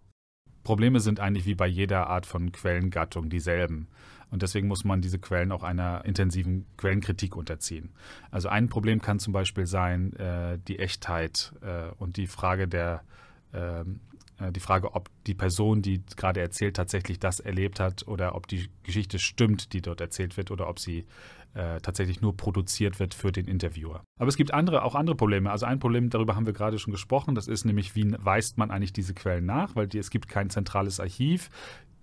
Probleme 0.64 1.00
sind 1.00 1.18
eigentlich 1.18 1.46
wie 1.46 1.54
bei 1.54 1.66
jeder 1.66 2.06
Art 2.06 2.26
von 2.26 2.52
Quellengattung 2.52 3.28
dieselben. 3.28 3.88
Und 4.30 4.42
deswegen 4.42 4.66
muss 4.66 4.84
man 4.84 5.02
diese 5.02 5.18
Quellen 5.18 5.52
auch 5.52 5.62
einer 5.62 6.04
intensiven 6.04 6.64
Quellenkritik 6.78 7.36
unterziehen. 7.36 7.90
Also 8.30 8.48
ein 8.48 8.68
Problem 8.68 9.02
kann 9.02 9.18
zum 9.18 9.32
Beispiel 9.32 9.66
sein 9.66 10.14
äh, 10.14 10.58
die 10.66 10.78
Echtheit 10.78 11.52
äh, 11.60 11.92
und 11.98 12.16
die 12.16 12.26
Frage 12.26 12.66
der 12.66 13.02
ähm, 13.52 14.00
äh, 14.11 14.11
die 14.50 14.60
Frage, 14.60 14.94
ob 14.94 15.08
die 15.26 15.34
Person, 15.34 15.82
die 15.82 16.02
gerade 16.16 16.40
erzählt, 16.40 16.76
tatsächlich 16.76 17.18
das 17.20 17.40
erlebt 17.40 17.78
hat 17.80 18.08
oder 18.08 18.34
ob 18.34 18.48
die 18.48 18.68
Geschichte 18.82 19.18
stimmt, 19.18 19.72
die 19.72 19.82
dort 19.82 20.00
erzählt 20.00 20.36
wird 20.36 20.50
oder 20.50 20.68
ob 20.68 20.78
sie 20.78 21.04
äh, 21.54 21.80
tatsächlich 21.80 22.20
nur 22.20 22.36
produziert 22.36 22.98
wird 22.98 23.14
für 23.14 23.30
den 23.30 23.46
Interviewer. 23.46 24.02
Aber 24.18 24.28
es 24.28 24.36
gibt 24.36 24.54
andere, 24.54 24.82
auch 24.84 24.94
andere 24.94 25.16
Probleme. 25.16 25.50
Also 25.50 25.66
ein 25.66 25.78
Problem, 25.78 26.10
darüber 26.10 26.34
haben 26.34 26.46
wir 26.46 26.52
gerade 26.52 26.78
schon 26.78 26.92
gesprochen, 26.92 27.34
das 27.34 27.46
ist 27.46 27.64
nämlich, 27.64 27.94
wie 27.94 28.14
weist 28.18 28.58
man 28.58 28.70
eigentlich 28.70 28.92
diese 28.92 29.14
Quellen 29.14 29.44
nach, 29.44 29.76
weil 29.76 29.86
die, 29.86 29.98
es 29.98 30.10
gibt 30.10 30.28
kein 30.28 30.50
zentrales 30.50 30.98
Archiv. 30.98 31.50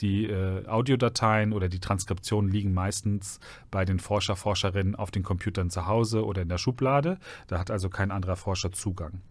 Die 0.01 0.27
äh, 0.27 0.65
Audiodateien 0.65 1.51
oder 1.51 1.67
die 1.67 1.79
Transkriptionen 1.79 2.49
liegen 2.49 2.73
meistens 2.73 3.39
bei 3.69 3.83
den 3.83 3.99
Forscher, 3.99 4.35
Forscherinnen 4.35 4.95
auf 4.95 5.11
den 5.11 5.23
Computern 5.23 5.69
zu 5.69 5.87
Hause 5.87 6.25
oder 6.25 6.41
in 6.41 6.49
der 6.49 6.57
Schublade. 6.57 7.17
Da 7.47 7.59
hat 7.59 7.69
also 7.69 7.89
kein 7.89 8.11
anderer 8.11 8.37
Forscher 8.37 8.71
Zugang. 8.71 9.21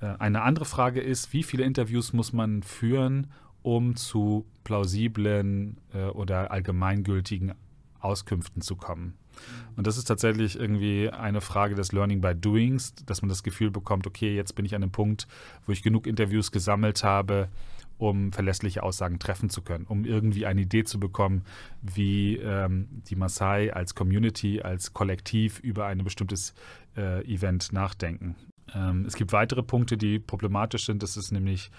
Äh, 0.00 0.14
eine 0.18 0.42
andere 0.42 0.64
Frage 0.64 1.00
ist, 1.00 1.32
wie 1.32 1.42
viele 1.42 1.64
Interviews 1.64 2.12
muss 2.12 2.32
man 2.32 2.62
führen, 2.62 3.28
um 3.62 3.96
zu 3.96 4.46
plausiblen 4.64 5.76
äh, 5.94 6.04
oder 6.06 6.50
allgemeingültigen 6.50 7.54
Auskünften 8.00 8.62
zu 8.62 8.76
kommen? 8.76 9.14
Und 9.76 9.86
das 9.86 9.96
ist 9.96 10.04
tatsächlich 10.04 10.58
irgendwie 10.58 11.08
eine 11.08 11.40
Frage 11.40 11.74
des 11.74 11.92
Learning 11.92 12.20
by 12.20 12.34
Doings, 12.34 12.94
dass 13.06 13.22
man 13.22 13.28
das 13.28 13.42
Gefühl 13.42 13.70
bekommt, 13.70 14.06
okay, 14.06 14.34
jetzt 14.34 14.54
bin 14.54 14.64
ich 14.64 14.74
an 14.74 14.82
einem 14.82 14.92
Punkt, 14.92 15.26
wo 15.66 15.72
ich 15.72 15.82
genug 15.82 16.06
Interviews 16.06 16.52
gesammelt 16.52 17.04
habe, 17.04 17.48
um 17.96 18.32
verlässliche 18.32 18.82
Aussagen 18.82 19.18
treffen 19.18 19.50
zu 19.50 19.62
können, 19.62 19.84
um 19.86 20.04
irgendwie 20.04 20.46
eine 20.46 20.62
Idee 20.62 20.84
zu 20.84 20.98
bekommen, 20.98 21.42
wie 21.82 22.36
ähm, 22.36 22.88
die 23.08 23.16
Maasai 23.16 23.72
als 23.72 23.94
Community, 23.94 24.62
als 24.62 24.92
Kollektiv 24.92 25.60
über 25.60 25.86
ein 25.86 26.02
bestimmtes 26.02 26.54
äh, 26.96 27.22
Event 27.24 27.72
nachdenken. 27.72 28.36
Ähm, 28.74 29.04
es 29.06 29.14
gibt 29.14 29.32
weitere 29.32 29.62
Punkte, 29.62 29.96
die 29.96 30.18
problematisch 30.18 30.86
sind. 30.86 31.02
Das 31.02 31.16
ist 31.16 31.32
nämlich 31.32 31.70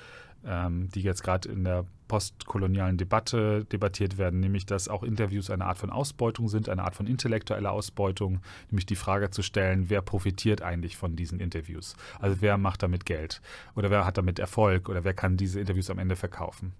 ähm, 0.46 0.90
die 0.90 1.02
jetzt 1.02 1.24
gerade 1.24 1.50
in 1.50 1.64
der 1.64 1.86
postkolonialen 2.08 2.98
Debatte 2.98 3.66
debattiert 3.66 4.18
werden, 4.18 4.40
nämlich 4.40 4.66
dass 4.66 4.88
auch 4.90 5.04
Interviews 5.04 5.50
eine 5.50 5.66
Art 5.66 5.78
von 5.78 5.90
Ausbeutung 5.90 6.50
sind, 6.50 6.68
eine 6.68 6.84
Art 6.84 6.96
von 6.96 7.08
intellektueller 7.08 7.72
Ausbeutung, 7.72 8.42
nämlich 8.70 8.86
die 8.86 8.96
Frage 8.96 9.30
zu 9.30 9.44
stellen, 9.44 9.90
wer 9.90 10.02
profitiert 10.02 10.62
eigentlich 10.62 10.98
von 10.98 11.16
diesen 11.16 11.40
Interviews? 11.40 11.96
Also 12.20 12.42
wer 12.42 12.58
macht 12.58 12.84
damit 12.84 13.06
Geld 13.06 13.42
oder 13.76 13.90
wer 13.90 14.06
hat 14.06 14.18
damit 14.18 14.40
Erfolg 14.40 14.90
oder 14.90 15.04
wer 15.04 15.14
kann 15.14 15.38
diese 15.38 15.60
Interviews 15.60 15.90
am 15.90 16.00
Ende 16.00 16.16
verkaufen? 16.16 16.74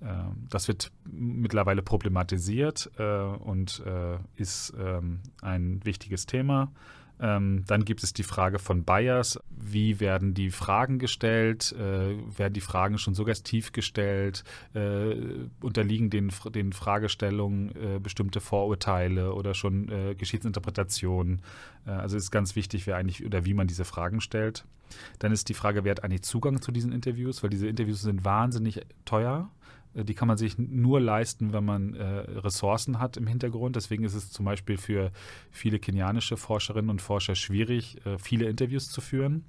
Ähm, 0.00 0.46
das 0.50 0.66
wird 0.66 0.90
mittlerweile 1.04 1.82
problematisiert 1.82 2.90
äh, 2.98 3.04
und 3.04 3.82
äh, 3.86 4.16
ist 4.36 4.72
ähm, 4.80 5.20
ein 5.42 5.84
wichtiges 5.84 6.26
Thema. 6.26 6.72
Ähm, 7.22 7.62
dann 7.68 7.84
gibt 7.84 8.02
es 8.02 8.12
die 8.12 8.24
Frage 8.24 8.58
von 8.58 8.82
Bias. 8.82 9.38
Wie 9.48 10.00
werden 10.00 10.34
die 10.34 10.50
Fragen 10.50 10.98
gestellt? 10.98 11.72
Äh, 11.72 12.16
werden 12.36 12.52
die 12.52 12.60
Fragen 12.60 12.98
schon 12.98 13.14
suggestiv 13.14 13.70
gestellt? 13.70 14.42
Äh, 14.74 15.14
unterliegen 15.60 16.10
den, 16.10 16.32
den 16.52 16.72
Fragestellungen 16.72 17.70
äh, 17.76 18.00
bestimmte 18.00 18.40
Vorurteile 18.40 19.34
oder 19.34 19.54
schon 19.54 19.88
äh, 19.88 20.16
Geschichtsinterpretationen? 20.16 21.42
Äh, 21.86 21.90
also 21.90 22.16
ist 22.16 22.32
ganz 22.32 22.56
wichtig, 22.56 22.88
wer 22.88 22.96
eigentlich 22.96 23.24
oder 23.24 23.44
wie 23.44 23.54
man 23.54 23.68
diese 23.68 23.84
Fragen 23.84 24.20
stellt. 24.20 24.64
Dann 25.20 25.30
ist 25.30 25.48
die 25.48 25.54
Frage, 25.54 25.84
wer 25.84 25.92
hat 25.92 26.02
eigentlich 26.02 26.22
Zugang 26.22 26.60
zu 26.60 26.72
diesen 26.72 26.92
Interviews? 26.92 27.44
Weil 27.44 27.50
diese 27.50 27.68
Interviews 27.68 28.02
sind 28.02 28.24
wahnsinnig 28.24 28.84
teuer. 29.04 29.48
Äh, 29.94 30.04
die 30.04 30.14
kann 30.14 30.28
man 30.28 30.36
sich 30.36 30.58
nur 30.58 31.00
leisten, 31.00 31.52
wenn 31.52 31.64
man 31.64 31.94
äh, 31.94 32.04
Ressourcen 32.04 32.98
hat 32.98 33.16
im 33.16 33.26
Hintergrund. 33.26 33.76
Deswegen 33.76 34.04
ist 34.04 34.14
es 34.14 34.30
zum 34.30 34.44
Beispiel 34.44 34.76
für 34.76 35.10
viele 35.50 35.78
kenianische 35.78 36.36
Forscherinnen 36.36 36.90
und 36.90 37.02
Forscher 37.02 37.34
schwierig, 37.34 38.04
äh, 38.06 38.18
viele 38.18 38.46
Interviews 38.46 38.90
zu 38.90 39.00
führen. 39.00 39.44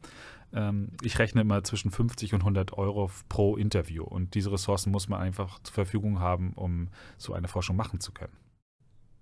Ähm, 0.54 0.90
ich 1.02 1.20
rechne 1.20 1.42
immer 1.42 1.64
zwischen 1.64 1.92
50 1.92 2.34
und 2.34 2.42
100 2.42 2.74
Euro 2.74 3.10
pro 3.30 3.56
Interview. 3.56 4.04
Und 4.04 4.36
diese 4.36 4.52
Ressourcen 4.52 4.92
muss 4.92 5.10
man 5.10 5.20
einfach 5.20 5.60
zur 5.64 5.74
Verfügung 5.74 6.20
haben, 6.20 6.54
um 6.54 6.90
so 7.18 7.34
eine 7.34 7.48
Forschung 7.48 7.76
machen 7.76 8.00
zu 8.00 8.12
können. 8.12 8.34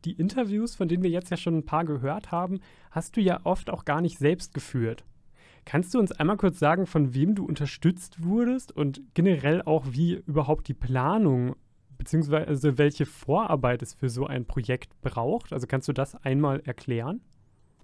Die 0.05 0.13
Interviews, 0.13 0.75
von 0.75 0.87
denen 0.87 1.03
wir 1.03 1.11
jetzt 1.11 1.29
ja 1.29 1.37
schon 1.37 1.57
ein 1.57 1.65
paar 1.65 1.85
gehört 1.85 2.31
haben, 2.31 2.59
hast 2.89 3.15
du 3.15 3.21
ja 3.21 3.39
oft 3.43 3.69
auch 3.69 3.85
gar 3.85 4.01
nicht 4.01 4.17
selbst 4.17 4.53
geführt. 4.53 5.03
Kannst 5.65 5.93
du 5.93 5.99
uns 5.99 6.11
einmal 6.11 6.37
kurz 6.37 6.59
sagen, 6.59 6.85
von 6.85 7.13
wem 7.13 7.35
du 7.35 7.45
unterstützt 7.45 8.23
wurdest 8.23 8.71
und 8.71 9.01
generell 9.13 9.61
auch, 9.61 9.85
wie 9.91 10.15
überhaupt 10.25 10.67
die 10.67 10.73
Planung 10.73 11.55
bzw. 11.97 12.77
welche 12.77 13.05
Vorarbeit 13.05 13.81
es 13.81 13.93
für 13.93 14.09
so 14.09 14.25
ein 14.25 14.45
Projekt 14.45 14.99
braucht? 15.01 15.53
Also 15.53 15.67
kannst 15.67 15.87
du 15.87 15.93
das 15.93 16.15
einmal 16.15 16.61
erklären? 16.61 17.21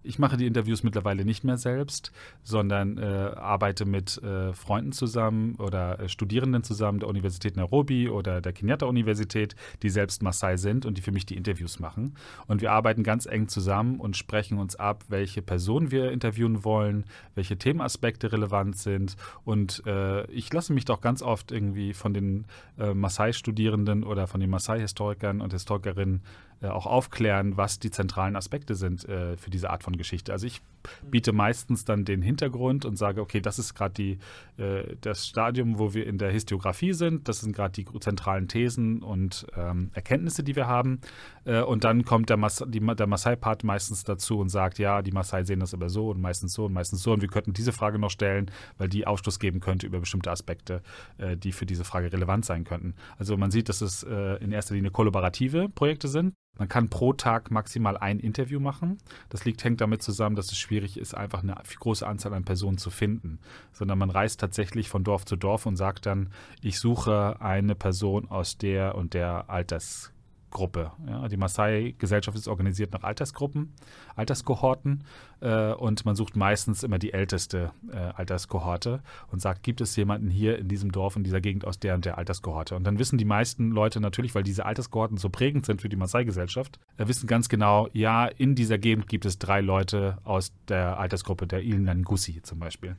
Ich 0.08 0.20
mache 0.20 0.38
die 0.38 0.46
Interviews 0.48 0.84
mittlerweile 0.84 1.26
nicht 1.26 1.44
mehr 1.44 1.58
selbst, 1.58 2.14
sondern 2.42 2.98
äh, 2.98 3.02
arbeite 3.04 3.86
mit 3.86 4.24
äh, 4.24 4.54
Freunden 4.54 4.94
zusammen 4.94 5.56
oder 5.56 6.00
äh, 6.00 6.08
Studierenden 6.08 6.64
zusammen 6.64 7.00
der 7.00 7.10
Universität 7.10 7.58
Nairobi 7.58 8.08
oder 8.08 8.40
der 8.40 8.54
Kenyatta-Universität, 8.54 9.58
die 9.84 9.90
selbst 9.90 10.24
Maasai 10.24 10.56
sind 10.56 10.86
und 10.86 10.98
die 10.98 11.02
für 11.02 11.12
mich 11.12 11.26
die 11.26 11.36
Interviews 11.36 11.80
machen. 11.80 12.16
Und 12.48 12.62
wir 12.62 12.72
arbeiten 12.72 13.04
ganz 13.04 13.26
eng 13.26 13.50
zusammen 13.50 14.00
und 14.00 14.16
sprechen 14.16 14.60
uns 14.60 14.78
ab, 14.78 15.04
welche 15.10 15.42
Personen 15.42 15.92
wir 15.92 16.10
interviewen 16.14 16.64
wollen, 16.64 17.04
welche 17.36 17.58
Themenaspekte 17.58 18.32
relevant 18.32 18.78
sind. 18.78 19.18
Und 19.44 19.86
äh, 19.86 20.26
ich 20.32 20.54
lasse 20.54 20.72
mich 20.72 20.86
doch 20.86 21.02
ganz 21.02 21.22
oft 21.22 21.52
irgendwie 21.52 21.94
von 21.94 22.14
den 22.14 22.46
äh, 22.80 22.94
Maasai-Studierenden 22.94 24.06
oder 24.06 24.28
von 24.28 24.40
den 24.40 24.52
Maasai-Historikern 24.52 25.42
und 25.42 25.52
Historikerinnen 25.52 26.22
auch 26.62 26.86
aufklären, 26.86 27.58
was 27.58 27.80
die 27.80 27.92
zentralen 27.92 28.36
Aspekte 28.36 28.76
sind 28.76 29.08
äh, 29.08 29.38
für 29.38 29.50
diese 29.50 29.70
Art 29.70 29.84
von 29.84 29.98
Geschichte. 29.98 30.32
Also 30.32 30.48
ich 30.48 30.62
biete 31.10 31.34
meistens 31.34 31.86
dann 31.86 32.06
den 32.06 32.22
Hintergrund 32.22 32.86
und 32.86 32.96
sage, 32.98 33.22
okay, 33.22 33.42
das 33.42 33.60
ist 33.60 33.74
gerade 33.74 34.18
äh, 34.58 34.96
das 35.02 35.28
Stadium, 35.28 35.80
wo 35.80 35.94
wir 35.94 36.06
in 36.06 36.18
der 36.18 36.32
Historiografie 36.32 36.94
sind. 36.94 37.28
Das 37.28 37.42
sind 37.42 37.56
gerade 37.56 37.74
die 37.74 37.86
zentralen 38.00 38.48
Thesen 38.48 39.04
und 39.04 39.48
ähm, 39.56 39.92
Erkenntnisse, 39.94 40.44
die 40.44 40.56
wir 40.56 40.68
haben. 40.68 41.00
Äh, 41.46 41.62
und 41.62 41.84
dann 41.84 42.06
kommt 42.06 42.30
der, 42.30 42.38
Mas 42.38 42.64
der 42.66 43.08
Maasai-Part 43.08 43.64
meistens 43.64 44.04
dazu 44.04 44.40
und 44.40 44.50
sagt, 44.50 44.80
ja, 44.80 45.02
die 45.02 45.12
Maasai 45.12 45.44
sehen 45.44 45.60
das 45.60 45.74
aber 45.74 45.90
so 45.90 46.10
und 46.10 46.22
meistens 46.22 46.54
so 46.54 46.66
und 46.66 46.74
meistens 46.74 47.04
so. 47.04 47.14
Und 47.14 47.22
wir 47.22 47.30
könnten 47.30 47.54
diese 47.54 47.72
Frage 47.72 48.00
noch 48.00 48.12
stellen, 48.12 48.52
weil 48.78 48.90
die 48.90 49.08
Aufschluss 49.08 49.40
geben 49.40 49.60
könnte 49.60 49.86
über 49.86 50.00
bestimmte 50.00 50.32
Aspekte, 50.32 50.82
äh, 51.18 51.38
die 51.38 51.52
für 51.52 51.66
diese 51.66 51.84
Frage 51.84 52.12
relevant 52.12 52.46
sein 52.46 52.64
könnten. 52.64 52.96
Also 53.18 53.38
man 53.38 53.52
sieht, 53.52 53.70
dass 53.70 53.82
es 53.82 54.04
äh, 54.04 54.36
in 54.44 54.52
erster 54.52 54.76
Linie 54.76 54.92
kollaborative 54.92 55.70
Projekte 55.70 56.08
sind. 56.08 56.34
Man 56.58 56.68
kann 56.68 56.90
pro 56.90 57.14
Tag 57.14 57.52
maximal 57.52 57.98
ein 57.98 58.20
Interview 58.20 58.60
machen. 58.60 58.98
Das 59.30 59.46
liegt, 59.46 59.64
hängt 59.64 59.82
damit 59.82 60.02
zusammen, 60.02 60.36
dass 60.36 60.52
es 60.52 60.58
schwierig 60.58 60.98
ist, 60.98 61.16
einfach 61.16 61.44
eine 61.44 61.56
große 61.80 62.06
Anzahl 62.06 62.34
an 62.34 62.46
Personen 62.46 62.78
zu 62.78 62.90
finden. 62.90 63.40
Sondern 63.72 63.98
man 64.00 64.10
reist 64.10 64.40
tatsächlich 64.40 64.90
von 64.90 65.04
Dorf 65.04 65.26
zu 65.26 65.36
Dorf 65.36 65.66
und 65.66 65.76
sagt 65.76 66.06
dann, 66.06 66.30
ich 66.62 66.80
suche 66.80 67.42
eine 67.42 67.76
Person 67.76 68.30
aus 68.30 68.58
der 68.58 68.96
und 68.96 69.14
der 69.14 69.50
Alters 69.50 70.12
Gruppe. 70.50 70.92
Ja, 71.06 71.28
die 71.28 71.38
Maasai-Gesellschaft 71.38 72.38
ist 72.38 72.48
organisiert 72.48 72.94
nach 72.94 73.04
Altersgruppen, 73.04 73.74
Alterskohorten 74.16 75.04
äh, 75.42 75.74
und 75.74 76.06
man 76.06 76.16
sucht 76.16 76.36
meistens 76.36 76.84
immer 76.84 77.00
die 77.00 77.14
älteste 77.14 77.72
äh, 77.92 77.98
Alterskohorte 77.98 79.02
und 79.32 79.42
sagt, 79.42 79.64
gibt 79.64 79.82
es 79.82 79.96
jemanden 79.96 80.30
hier 80.30 80.58
in 80.58 80.68
diesem 80.68 80.92
Dorf, 80.92 81.16
in 81.16 81.24
dieser 81.24 81.42
Gegend 81.42 81.66
aus 81.66 81.80
der 81.80 81.96
und 81.96 82.06
der 82.06 82.18
Alterskohorte? 82.18 82.76
Und 82.76 82.84
dann 82.84 83.00
wissen 83.00 83.18
die 83.18 83.26
meisten 83.26 83.72
Leute 83.72 84.00
natürlich, 84.00 84.36
weil 84.36 84.44
diese 84.44 84.66
Alterskohorten 84.66 85.18
so 85.18 85.30
prägend 85.30 85.66
sind 85.66 85.82
für 85.82 85.90
die 85.90 85.96
Maasai-Gesellschaft, 85.96 86.80
äh, 86.98 87.08
wissen 87.08 87.28
ganz 87.28 87.50
genau, 87.50 87.88
ja, 87.94 88.26
in 88.26 88.56
dieser 88.56 88.78
Gegend 88.78 89.08
gibt 89.08 89.26
es 89.26 89.40
drei 89.40 89.62
Leute 89.62 90.18
aus 90.24 90.54
der 90.68 91.00
Altersgruppe 91.00 91.48
der 91.48 91.64
Ilangusi 91.64 92.42
zum 92.42 92.60
Beispiel. 92.60 92.96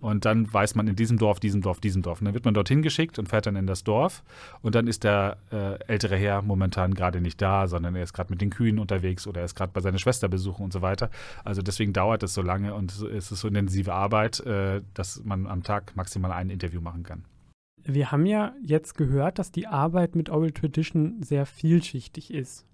Und 0.00 0.26
dann 0.26 0.52
weiß 0.52 0.74
man 0.74 0.86
in 0.86 0.96
diesem 0.96 1.16
Dorf, 1.16 1.40
diesem 1.40 1.62
Dorf, 1.62 1.80
diesem 1.80 2.02
Dorf. 2.02 2.20
Und 2.20 2.26
dann 2.26 2.34
wird 2.34 2.44
man 2.44 2.52
dorthin 2.52 2.82
geschickt 2.82 3.18
und 3.18 3.28
fährt 3.28 3.46
dann 3.46 3.56
in 3.56 3.66
das 3.66 3.84
Dorf. 3.84 4.22
Und 4.60 4.74
dann 4.74 4.86
ist 4.86 5.02
der 5.02 5.38
äh, 5.50 5.82
ältere 5.86 6.16
Herr 6.16 6.42
momentan 6.42 6.92
gerade 6.92 7.22
nicht 7.22 7.40
da, 7.40 7.66
sondern 7.68 7.96
er 7.96 8.02
ist 8.02 8.12
gerade 8.12 8.30
mit 8.30 8.42
den 8.42 8.50
Kühen 8.50 8.78
unterwegs 8.78 9.26
oder 9.26 9.40
er 9.40 9.46
ist 9.46 9.54
gerade 9.54 9.72
bei 9.72 9.80
seiner 9.80 9.98
Schwester 9.98 10.28
besuchen 10.28 10.62
und 10.62 10.74
so 10.74 10.82
weiter. 10.82 11.08
Also 11.42 11.62
deswegen 11.74 11.92
dauert 11.92 12.22
es 12.22 12.34
so 12.34 12.42
lange 12.42 12.74
und 12.74 12.92
es 12.92 13.32
ist 13.32 13.40
so 13.40 13.48
intensive 13.48 13.92
Arbeit, 13.92 14.40
äh, 14.46 14.80
dass 14.94 15.24
man 15.24 15.46
am 15.46 15.64
Tag 15.64 15.96
maximal 15.96 16.30
ein 16.30 16.50
Interview 16.50 16.80
machen 16.80 17.02
kann. 17.02 17.24
Wir 17.82 18.12
haben 18.12 18.26
ja 18.26 18.54
jetzt 18.62 18.96
gehört, 18.96 19.38
dass 19.38 19.50
die 19.50 19.66
Arbeit 19.66 20.14
mit 20.14 20.30
Oral 20.30 20.52
Tradition 20.52 21.22
sehr 21.22 21.46
vielschichtig 21.46 22.32
ist. 22.32 22.64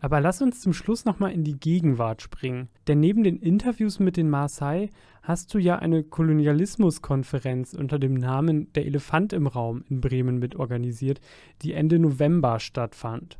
Aber 0.00 0.20
lass 0.20 0.42
uns 0.42 0.60
zum 0.60 0.74
Schluss 0.74 1.06
nochmal 1.06 1.32
in 1.32 1.44
die 1.44 1.58
Gegenwart 1.58 2.20
springen. 2.20 2.68
Denn 2.88 3.00
neben 3.00 3.24
den 3.24 3.38
Interviews 3.38 4.00
mit 4.00 4.18
den 4.18 4.28
Maasai 4.28 4.90
hast 5.22 5.54
du 5.54 5.58
ja 5.58 5.78
eine 5.78 6.02
Kolonialismuskonferenz 6.02 7.72
unter 7.72 7.98
dem 7.98 8.14
Namen 8.14 8.70
Der 8.74 8.84
Elefant 8.84 9.32
im 9.32 9.46
Raum 9.46 9.82
in 9.88 10.02
Bremen 10.02 10.40
mitorganisiert, 10.40 11.20
die 11.62 11.72
Ende 11.72 11.98
November 11.98 12.60
stattfand. 12.60 13.38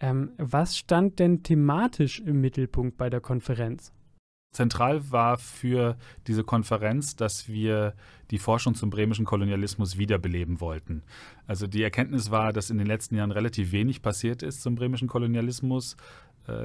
Ähm, 0.00 0.32
was 0.36 0.76
stand 0.76 1.18
denn 1.18 1.42
thematisch 1.42 2.20
im 2.20 2.42
Mittelpunkt 2.42 2.98
bei 2.98 3.08
der 3.08 3.20
Konferenz? 3.20 3.92
Zentral 4.56 5.12
war 5.12 5.36
für 5.36 5.96
diese 6.26 6.42
Konferenz, 6.42 7.14
dass 7.14 7.46
wir 7.46 7.92
die 8.30 8.38
Forschung 8.38 8.74
zum 8.74 8.88
bremischen 8.88 9.26
Kolonialismus 9.26 9.98
wiederbeleben 9.98 10.60
wollten. 10.60 11.02
Also 11.46 11.66
die 11.66 11.82
Erkenntnis 11.82 12.30
war, 12.30 12.54
dass 12.54 12.70
in 12.70 12.78
den 12.78 12.86
letzten 12.86 13.16
Jahren 13.16 13.32
relativ 13.32 13.70
wenig 13.70 14.00
passiert 14.00 14.42
ist 14.42 14.62
zum 14.62 14.74
bremischen 14.74 15.08
Kolonialismus 15.08 15.96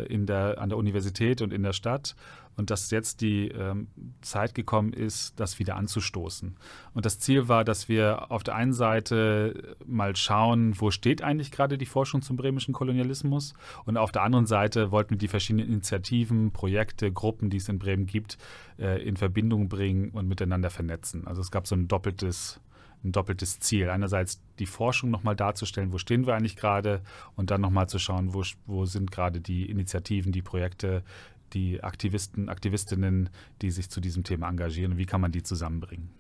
in 0.08 0.26
der, 0.26 0.60
an 0.60 0.70
der 0.70 0.78
Universität 0.78 1.42
und 1.42 1.54
in 1.54 1.64
der 1.64 1.74
Stadt 1.74 2.16
und 2.58 2.70
dass 2.70 2.92
jetzt 2.92 3.22
die 3.22 3.48
ähm, 3.48 3.88
Zeit 4.22 4.54
gekommen 4.56 4.94
ist, 4.94 5.40
das 5.40 5.60
wieder 5.60 5.76
anzustoßen. 5.76 6.56
Und 6.94 7.06
das 7.06 7.20
Ziel 7.20 7.48
war, 7.48 7.64
dass 7.64 7.90
wir 7.90 8.30
auf 8.32 8.44
der 8.44 8.56
einen 8.56 8.74
Seite 8.74 9.76
mal 9.86 10.16
schauen, 10.16 10.80
wo 10.80 10.92
steht 10.92 11.22
eigentlich 11.22 11.52
gerade 11.52 11.78
die 11.78 11.86
Forschung 11.86 12.22
zum 12.22 12.38
bremischen 12.38 12.74
Kolonialismus 12.74 13.54
und 13.86 13.98
auf 13.98 14.12
der 14.12 14.24
anderen 14.24 14.46
Seite 14.46 14.92
wollten 14.92 15.12
wir 15.12 15.18
die 15.18 15.28
verschiedenen 15.28 15.68
Initiativen, 15.68 16.52
Projekte, 16.52 17.12
Gruppen, 17.12 17.50
die 17.50 17.58
es 17.58 17.70
in 17.70 17.80
Bremen 17.80 18.06
gibt, 18.06 18.38
äh, 18.78 19.02
in 19.02 19.18
Verbindung 19.18 19.70
bringen 19.70 20.10
und 20.10 20.28
miteinander 20.28 20.70
vernetzen. 20.70 21.28
Also 21.28 21.42
es 21.42 21.52
gab 21.52 21.68
so 21.68 21.76
ein 21.76 21.88
doppeltes 21.88 22.60
ein 23.04 23.12
doppeltes 23.12 23.60
Ziel. 23.60 23.90
Einerseits 23.90 24.42
die 24.60 24.66
Forschung 24.66 25.10
nochmal 25.10 25.36
darzustellen, 25.36 25.92
wo 25.92 25.98
stehen 25.98 26.26
wir 26.28 26.36
eigentlich 26.36 26.56
gerade 26.56 27.02
und 27.36 27.52
dann 27.52 27.62
nochmal 27.62 27.90
zu 27.90 28.00
schauen, 28.00 28.34
wo, 28.34 28.44
wo 28.66 28.86
sind 28.86 29.12
gerade 29.12 29.42
die 29.42 29.70
Initiativen, 29.70 30.32
die 30.32 30.42
Projekte, 30.42 31.04
die 31.54 31.84
Aktivisten, 31.84 32.50
Aktivistinnen, 32.50 33.30
die 33.62 33.72
sich 33.72 33.90
zu 33.90 34.02
diesem 34.02 34.24
Thema 34.24 34.50
engagieren 34.50 34.98
wie 34.98 35.06
kann 35.06 35.22
man 35.22 35.32
die 35.32 35.44
zusammenbringen. 35.44 36.12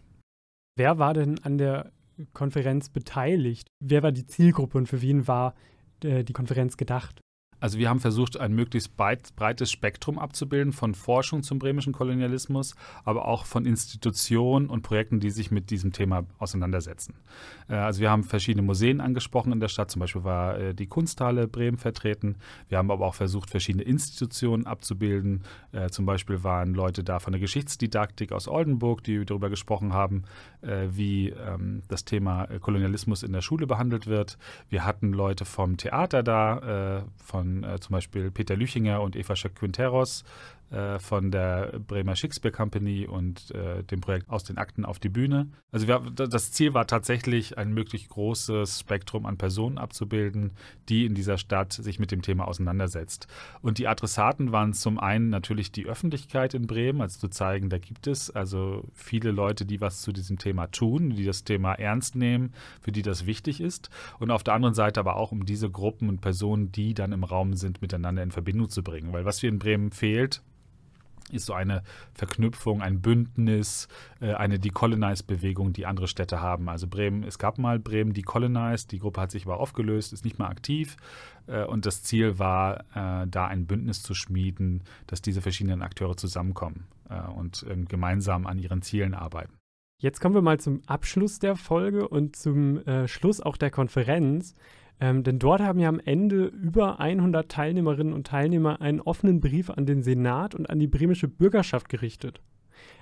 Wer 0.77 0.97
war 0.97 1.13
denn 1.13 1.39
an 1.43 1.57
der 1.57 1.91
Konferenz 2.33 2.89
beteiligt? 2.89 3.67
Wer 3.79 4.03
war 4.03 4.11
die 4.11 4.25
Zielgruppe 4.25 4.77
und 4.77 4.87
für 4.87 5.01
wen 5.01 5.27
war 5.27 5.55
äh, 6.03 6.23
die 6.23 6.33
Konferenz 6.33 6.77
gedacht? 6.77 7.21
Also 7.61 7.77
wir 7.77 7.89
haben 7.89 7.99
versucht, 7.99 8.37
ein 8.37 8.53
möglichst 8.53 8.97
breites 8.97 9.71
Spektrum 9.71 10.17
abzubilden 10.17 10.73
von 10.73 10.95
Forschung 10.95 11.43
zum 11.43 11.59
bremischen 11.59 11.93
Kolonialismus, 11.93 12.75
aber 13.05 13.27
auch 13.27 13.45
von 13.45 13.67
Institutionen 13.67 14.67
und 14.67 14.81
Projekten, 14.81 15.19
die 15.19 15.29
sich 15.29 15.51
mit 15.51 15.69
diesem 15.69 15.93
Thema 15.93 16.25
auseinandersetzen. 16.39 17.13
Äh, 17.69 17.75
also 17.75 18.01
wir 18.01 18.09
haben 18.09 18.23
verschiedene 18.23 18.63
Museen 18.63 18.99
angesprochen 18.99 19.53
in 19.53 19.59
der 19.59 19.67
Stadt, 19.67 19.91
zum 19.91 19.99
Beispiel 19.99 20.23
war 20.23 20.57
äh, 20.57 20.73
die 20.73 20.87
Kunsthalle 20.87 21.47
Bremen 21.47 21.77
vertreten. 21.77 22.35
Wir 22.67 22.79
haben 22.79 22.89
aber 22.89 23.05
auch 23.05 23.15
versucht, 23.15 23.51
verschiedene 23.51 23.83
Institutionen 23.83 24.65
abzubilden. 24.65 25.43
Äh, 25.71 25.89
zum 25.89 26.07
Beispiel 26.07 26.43
waren 26.43 26.73
Leute 26.73 27.03
da 27.03 27.19
von 27.19 27.31
der 27.31 27.39
Geschichtsdidaktik 27.39 28.31
aus 28.31 28.47
Oldenburg, 28.47 29.03
die 29.03 29.23
darüber 29.23 29.49
gesprochen 29.49 29.93
haben, 29.93 30.23
wie 30.61 31.29
ähm, 31.29 31.81
das 31.87 32.05
Thema 32.05 32.47
Kolonialismus 32.59 33.23
in 33.23 33.33
der 33.33 33.41
Schule 33.41 33.67
behandelt 33.67 34.07
wird. 34.07 34.37
Wir 34.69 34.85
hatten 34.85 35.11
Leute 35.11 35.45
vom 35.45 35.77
Theater 35.77 36.23
da, 36.23 37.03
von 37.23 37.50
äh, 37.63 37.79
zum 37.79 37.93
Beispiel 37.93 38.31
Peter 38.31 38.55
Lüchinger 38.55 39.01
und 39.01 39.15
Eva 39.15 39.35
Schöck-Quinteros 39.35 40.23
von 40.99 41.31
der 41.31 41.79
Bremer 41.85 42.15
Shakespeare 42.15 42.55
Company 42.55 43.05
und 43.05 43.51
äh, 43.51 43.83
dem 43.83 43.99
Projekt 43.99 44.29
Aus 44.29 44.43
den 44.43 44.57
Akten 44.57 44.85
auf 44.85 44.99
die 44.99 45.09
Bühne. 45.09 45.49
Also 45.71 45.87
wir, 45.87 45.99
das 45.99 46.51
Ziel 46.51 46.73
war 46.73 46.87
tatsächlich, 46.87 47.57
ein 47.57 47.73
möglichst 47.73 48.09
großes 48.09 48.79
Spektrum 48.79 49.25
an 49.25 49.37
Personen 49.37 49.77
abzubilden, 49.77 50.51
die 50.87 51.05
in 51.05 51.13
dieser 51.13 51.37
Stadt 51.37 51.73
sich 51.73 51.99
mit 51.99 52.11
dem 52.11 52.21
Thema 52.21 52.47
auseinandersetzt. 52.47 53.27
Und 53.61 53.79
die 53.79 53.87
Adressaten 53.87 54.51
waren 54.51 54.73
zum 54.73 54.97
einen 54.99 55.29
natürlich 55.29 55.71
die 55.71 55.85
Öffentlichkeit 55.85 56.53
in 56.53 56.67
Bremen, 56.67 57.01
also 57.01 57.19
zu 57.19 57.27
zeigen, 57.27 57.69
da 57.69 57.77
gibt 57.77 58.07
es 58.07 58.29
also 58.29 58.85
viele 58.93 59.31
Leute, 59.31 59.65
die 59.65 59.81
was 59.81 60.01
zu 60.01 60.11
diesem 60.11 60.37
Thema 60.37 60.67
tun, 60.67 61.11
die 61.11 61.25
das 61.25 61.43
Thema 61.43 61.73
ernst 61.73 62.15
nehmen, 62.15 62.53
für 62.79 62.91
die 62.91 63.01
das 63.01 63.25
wichtig 63.25 63.59
ist. 63.59 63.89
Und 64.19 64.31
auf 64.31 64.43
der 64.43 64.53
anderen 64.53 64.73
Seite 64.73 64.99
aber 64.99 65.17
auch 65.17 65.31
um 65.31 65.45
diese 65.45 65.69
Gruppen 65.69 66.07
und 66.07 66.21
Personen, 66.21 66.71
die 66.71 66.93
dann 66.93 67.11
im 67.11 67.23
Raum 67.23 67.55
sind, 67.55 67.81
miteinander 67.81 68.23
in 68.23 68.31
Verbindung 68.31 68.69
zu 68.69 68.83
bringen. 68.83 69.11
Weil 69.11 69.25
was 69.25 69.41
wir 69.41 69.49
in 69.49 69.59
Bremen 69.59 69.91
fehlt, 69.91 70.41
ist 71.33 71.45
so 71.45 71.53
eine 71.53 71.83
Verknüpfung, 72.13 72.81
ein 72.81 73.01
Bündnis, 73.01 73.87
äh, 74.19 74.33
eine 74.33 74.59
Decolonize-Bewegung, 74.59 75.73
die 75.73 75.85
andere 75.85 76.07
Städte 76.07 76.41
haben. 76.41 76.69
Also 76.69 76.87
Bremen, 76.87 77.23
es 77.23 77.39
gab 77.39 77.57
mal 77.57 77.79
Bremen 77.79 78.13
Decolonize, 78.13 78.87
die 78.87 78.99
Gruppe 78.99 79.21
hat 79.21 79.31
sich 79.31 79.45
aber 79.45 79.59
aufgelöst, 79.59 80.13
ist 80.13 80.25
nicht 80.25 80.39
mehr 80.39 80.49
aktiv. 80.49 80.97
Äh, 81.47 81.65
und 81.65 81.85
das 81.85 82.03
Ziel 82.03 82.39
war, 82.39 82.81
äh, 82.95 83.27
da 83.27 83.47
ein 83.47 83.65
Bündnis 83.65 84.03
zu 84.03 84.13
schmieden, 84.13 84.83
dass 85.07 85.21
diese 85.21 85.41
verschiedenen 85.41 85.81
Akteure 85.81 86.17
zusammenkommen 86.17 86.87
und 87.35 87.65
gemeinsam 87.89 88.47
an 88.47 88.57
ihren 88.57 88.81
Zielen 88.81 89.13
arbeiten. 89.13 89.57
Jetzt 89.97 90.21
kommen 90.21 90.33
wir 90.33 90.41
mal 90.41 90.61
zum 90.61 90.81
Abschluss 90.87 91.39
der 91.39 91.57
Folge 91.57 92.07
und 92.07 92.37
zum 92.37 92.81
Schluss 93.07 93.41
auch 93.41 93.57
der 93.57 93.69
Konferenz. 93.69 94.55
Ähm, 95.01 95.23
denn 95.23 95.39
dort 95.39 95.61
haben 95.61 95.79
ja 95.79 95.89
am 95.89 95.99
Ende 95.99 96.45
über 96.45 96.99
100 96.99 97.49
Teilnehmerinnen 97.51 98.13
und 98.13 98.27
Teilnehmer 98.27 98.81
einen 98.81 99.01
offenen 99.01 99.41
Brief 99.41 99.71
an 99.71 99.87
den 99.87 100.03
Senat 100.03 100.53
und 100.53 100.69
an 100.69 100.79
die 100.79 100.87
bremische 100.87 101.27
Bürgerschaft 101.27 101.89
gerichtet. 101.89 102.39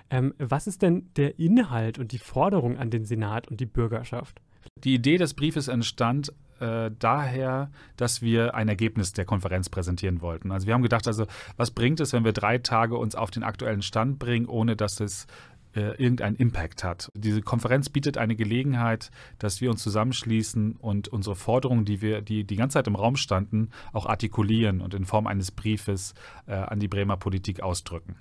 Ähm, 0.09 0.33
was 0.39 0.65
ist 0.65 0.81
denn 0.81 1.09
der 1.17 1.37
Inhalt 1.37 1.99
und 1.99 2.13
die 2.13 2.17
Forderung 2.17 2.77
an 2.77 2.89
den 2.89 3.03
Senat 3.03 3.49
und 3.49 3.59
die 3.59 3.65
Bürgerschaft? 3.65 4.41
Die 4.83 4.93
Idee 4.93 5.17
des 5.17 5.33
Briefes 5.33 5.67
entstand 5.67 6.31
äh, 6.61 6.89
daher, 6.97 7.69
dass 7.97 8.21
wir 8.21 8.55
ein 8.55 8.69
Ergebnis 8.69 9.11
der 9.11 9.25
Konferenz 9.25 9.69
präsentieren 9.69 10.21
wollten. 10.21 10.51
Also 10.51 10.67
wir 10.67 10.73
haben 10.73 10.81
gedacht, 10.81 11.05
also 11.05 11.25
was 11.57 11.71
bringt 11.71 11.99
es, 11.99 12.13
wenn 12.13 12.23
wir 12.23 12.33
drei 12.33 12.59
Tage 12.59 12.97
uns 12.97 13.13
auf 13.13 13.29
den 13.29 13.43
aktuellen 13.43 13.81
Stand 13.81 14.19
bringen, 14.19 14.47
ohne 14.47 14.77
dass 14.77 15.01
es 15.01 15.27
äh, 15.75 16.01
irgendeinen 16.01 16.35
Impact 16.35 16.83
hat. 16.83 17.11
Diese 17.13 17.41
Konferenz 17.41 17.89
bietet 17.89 18.17
eine 18.17 18.35
Gelegenheit, 18.35 19.11
dass 19.37 19.61
wir 19.61 19.69
uns 19.69 19.83
zusammenschließen 19.83 20.73
und 20.73 21.07
unsere 21.07 21.35
Forderungen, 21.35 21.85
die 21.85 22.01
wir, 22.01 22.21
die 22.21 22.43
die 22.43 22.55
ganze 22.55 22.73
Zeit 22.75 22.87
im 22.87 22.95
Raum 22.95 23.15
standen, 23.15 23.69
auch 23.93 24.05
artikulieren 24.05 24.81
und 24.81 24.93
in 24.93 25.05
Form 25.05 25.27
eines 25.27 25.51
Briefes 25.51 26.13
äh, 26.47 26.53
an 26.53 26.79
die 26.79 26.87
Bremer 26.87 27.17
Politik 27.17 27.61
ausdrücken. 27.61 28.15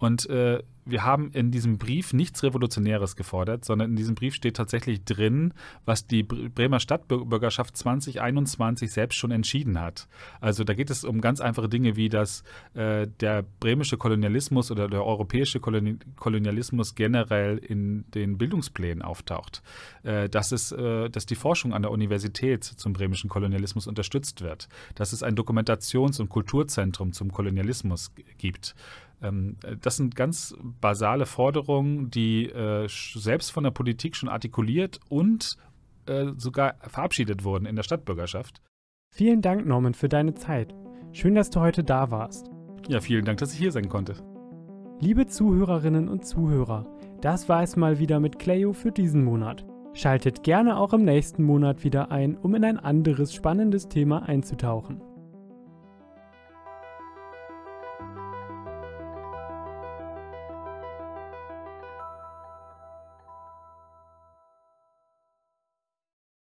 Und 0.00 0.28
äh, 0.30 0.62
wir 0.86 1.04
haben 1.04 1.30
in 1.32 1.50
diesem 1.50 1.76
Brief 1.76 2.14
nichts 2.14 2.42
Revolutionäres 2.42 3.14
gefordert, 3.14 3.66
sondern 3.66 3.90
in 3.90 3.96
diesem 3.96 4.14
Brief 4.14 4.34
steht 4.34 4.56
tatsächlich 4.56 5.04
drin, 5.04 5.52
was 5.84 6.06
die 6.06 6.22
Bremer 6.22 6.80
Stadtbürgerschaft 6.80 7.76
2021 7.76 8.90
selbst 8.90 9.16
schon 9.16 9.30
entschieden 9.30 9.78
hat. 9.78 10.08
Also 10.40 10.64
da 10.64 10.72
geht 10.72 10.90
es 10.90 11.04
um 11.04 11.20
ganz 11.20 11.40
einfache 11.40 11.68
Dinge 11.68 11.96
wie, 11.96 12.08
dass 12.08 12.44
äh, 12.74 13.06
der 13.20 13.44
bremische 13.60 13.98
Kolonialismus 13.98 14.70
oder 14.70 14.88
der 14.88 15.04
europäische 15.04 15.60
Koloni 15.60 15.98
Kolonialismus 16.16 16.94
generell 16.94 17.58
in 17.58 18.04
den 18.12 18.38
Bildungsplänen 18.38 19.02
auftaucht, 19.02 19.62
äh, 20.02 20.30
dass, 20.30 20.50
es, 20.50 20.72
äh, 20.72 21.10
dass 21.10 21.26
die 21.26 21.34
Forschung 21.34 21.74
an 21.74 21.82
der 21.82 21.90
Universität 21.90 22.64
zum 22.64 22.94
bremischen 22.94 23.28
Kolonialismus 23.28 23.86
unterstützt 23.86 24.40
wird, 24.40 24.68
dass 24.94 25.12
es 25.12 25.22
ein 25.22 25.36
Dokumentations- 25.36 26.20
und 26.20 26.30
Kulturzentrum 26.30 27.12
zum 27.12 27.30
Kolonialismus 27.32 28.12
gibt. 28.38 28.74
Ähm, 29.22 29.56
das 29.80 29.96
sind 29.96 30.16
ganz 30.16 30.54
basale 30.80 31.26
Forderungen, 31.26 32.10
die 32.10 32.46
äh, 32.46 32.88
selbst 32.88 33.50
von 33.52 33.64
der 33.64 33.70
Politik 33.70 34.16
schon 34.16 34.28
artikuliert 34.28 35.00
und 35.08 35.56
äh, 36.06 36.32
sogar 36.36 36.74
verabschiedet 36.88 37.44
wurden 37.44 37.66
in 37.66 37.76
der 37.76 37.82
Stadtbürgerschaft. 37.82 38.60
Vielen 39.12 39.42
Dank, 39.42 39.66
Norman, 39.66 39.94
für 39.94 40.08
deine 40.08 40.34
Zeit. 40.34 40.74
Schön, 41.12 41.34
dass 41.34 41.50
du 41.50 41.60
heute 41.60 41.82
da 41.82 42.10
warst. 42.10 42.48
Ja, 42.88 43.00
vielen 43.00 43.24
Dank, 43.24 43.38
dass 43.38 43.52
ich 43.52 43.58
hier 43.58 43.72
sein 43.72 43.88
konnte. 43.88 44.14
Liebe 45.00 45.26
Zuhörerinnen 45.26 46.08
und 46.08 46.24
Zuhörer, 46.24 46.86
das 47.20 47.48
war 47.48 47.62
es 47.62 47.76
mal 47.76 47.98
wieder 47.98 48.20
mit 48.20 48.38
Cleo 48.38 48.72
für 48.72 48.92
diesen 48.92 49.24
Monat. 49.24 49.64
Schaltet 49.92 50.44
gerne 50.44 50.78
auch 50.78 50.92
im 50.92 51.04
nächsten 51.04 51.42
Monat 51.42 51.84
wieder 51.84 52.10
ein, 52.12 52.36
um 52.36 52.54
in 52.54 52.64
ein 52.64 52.78
anderes 52.78 53.34
spannendes 53.34 53.88
Thema 53.88 54.22
einzutauchen. 54.22 55.02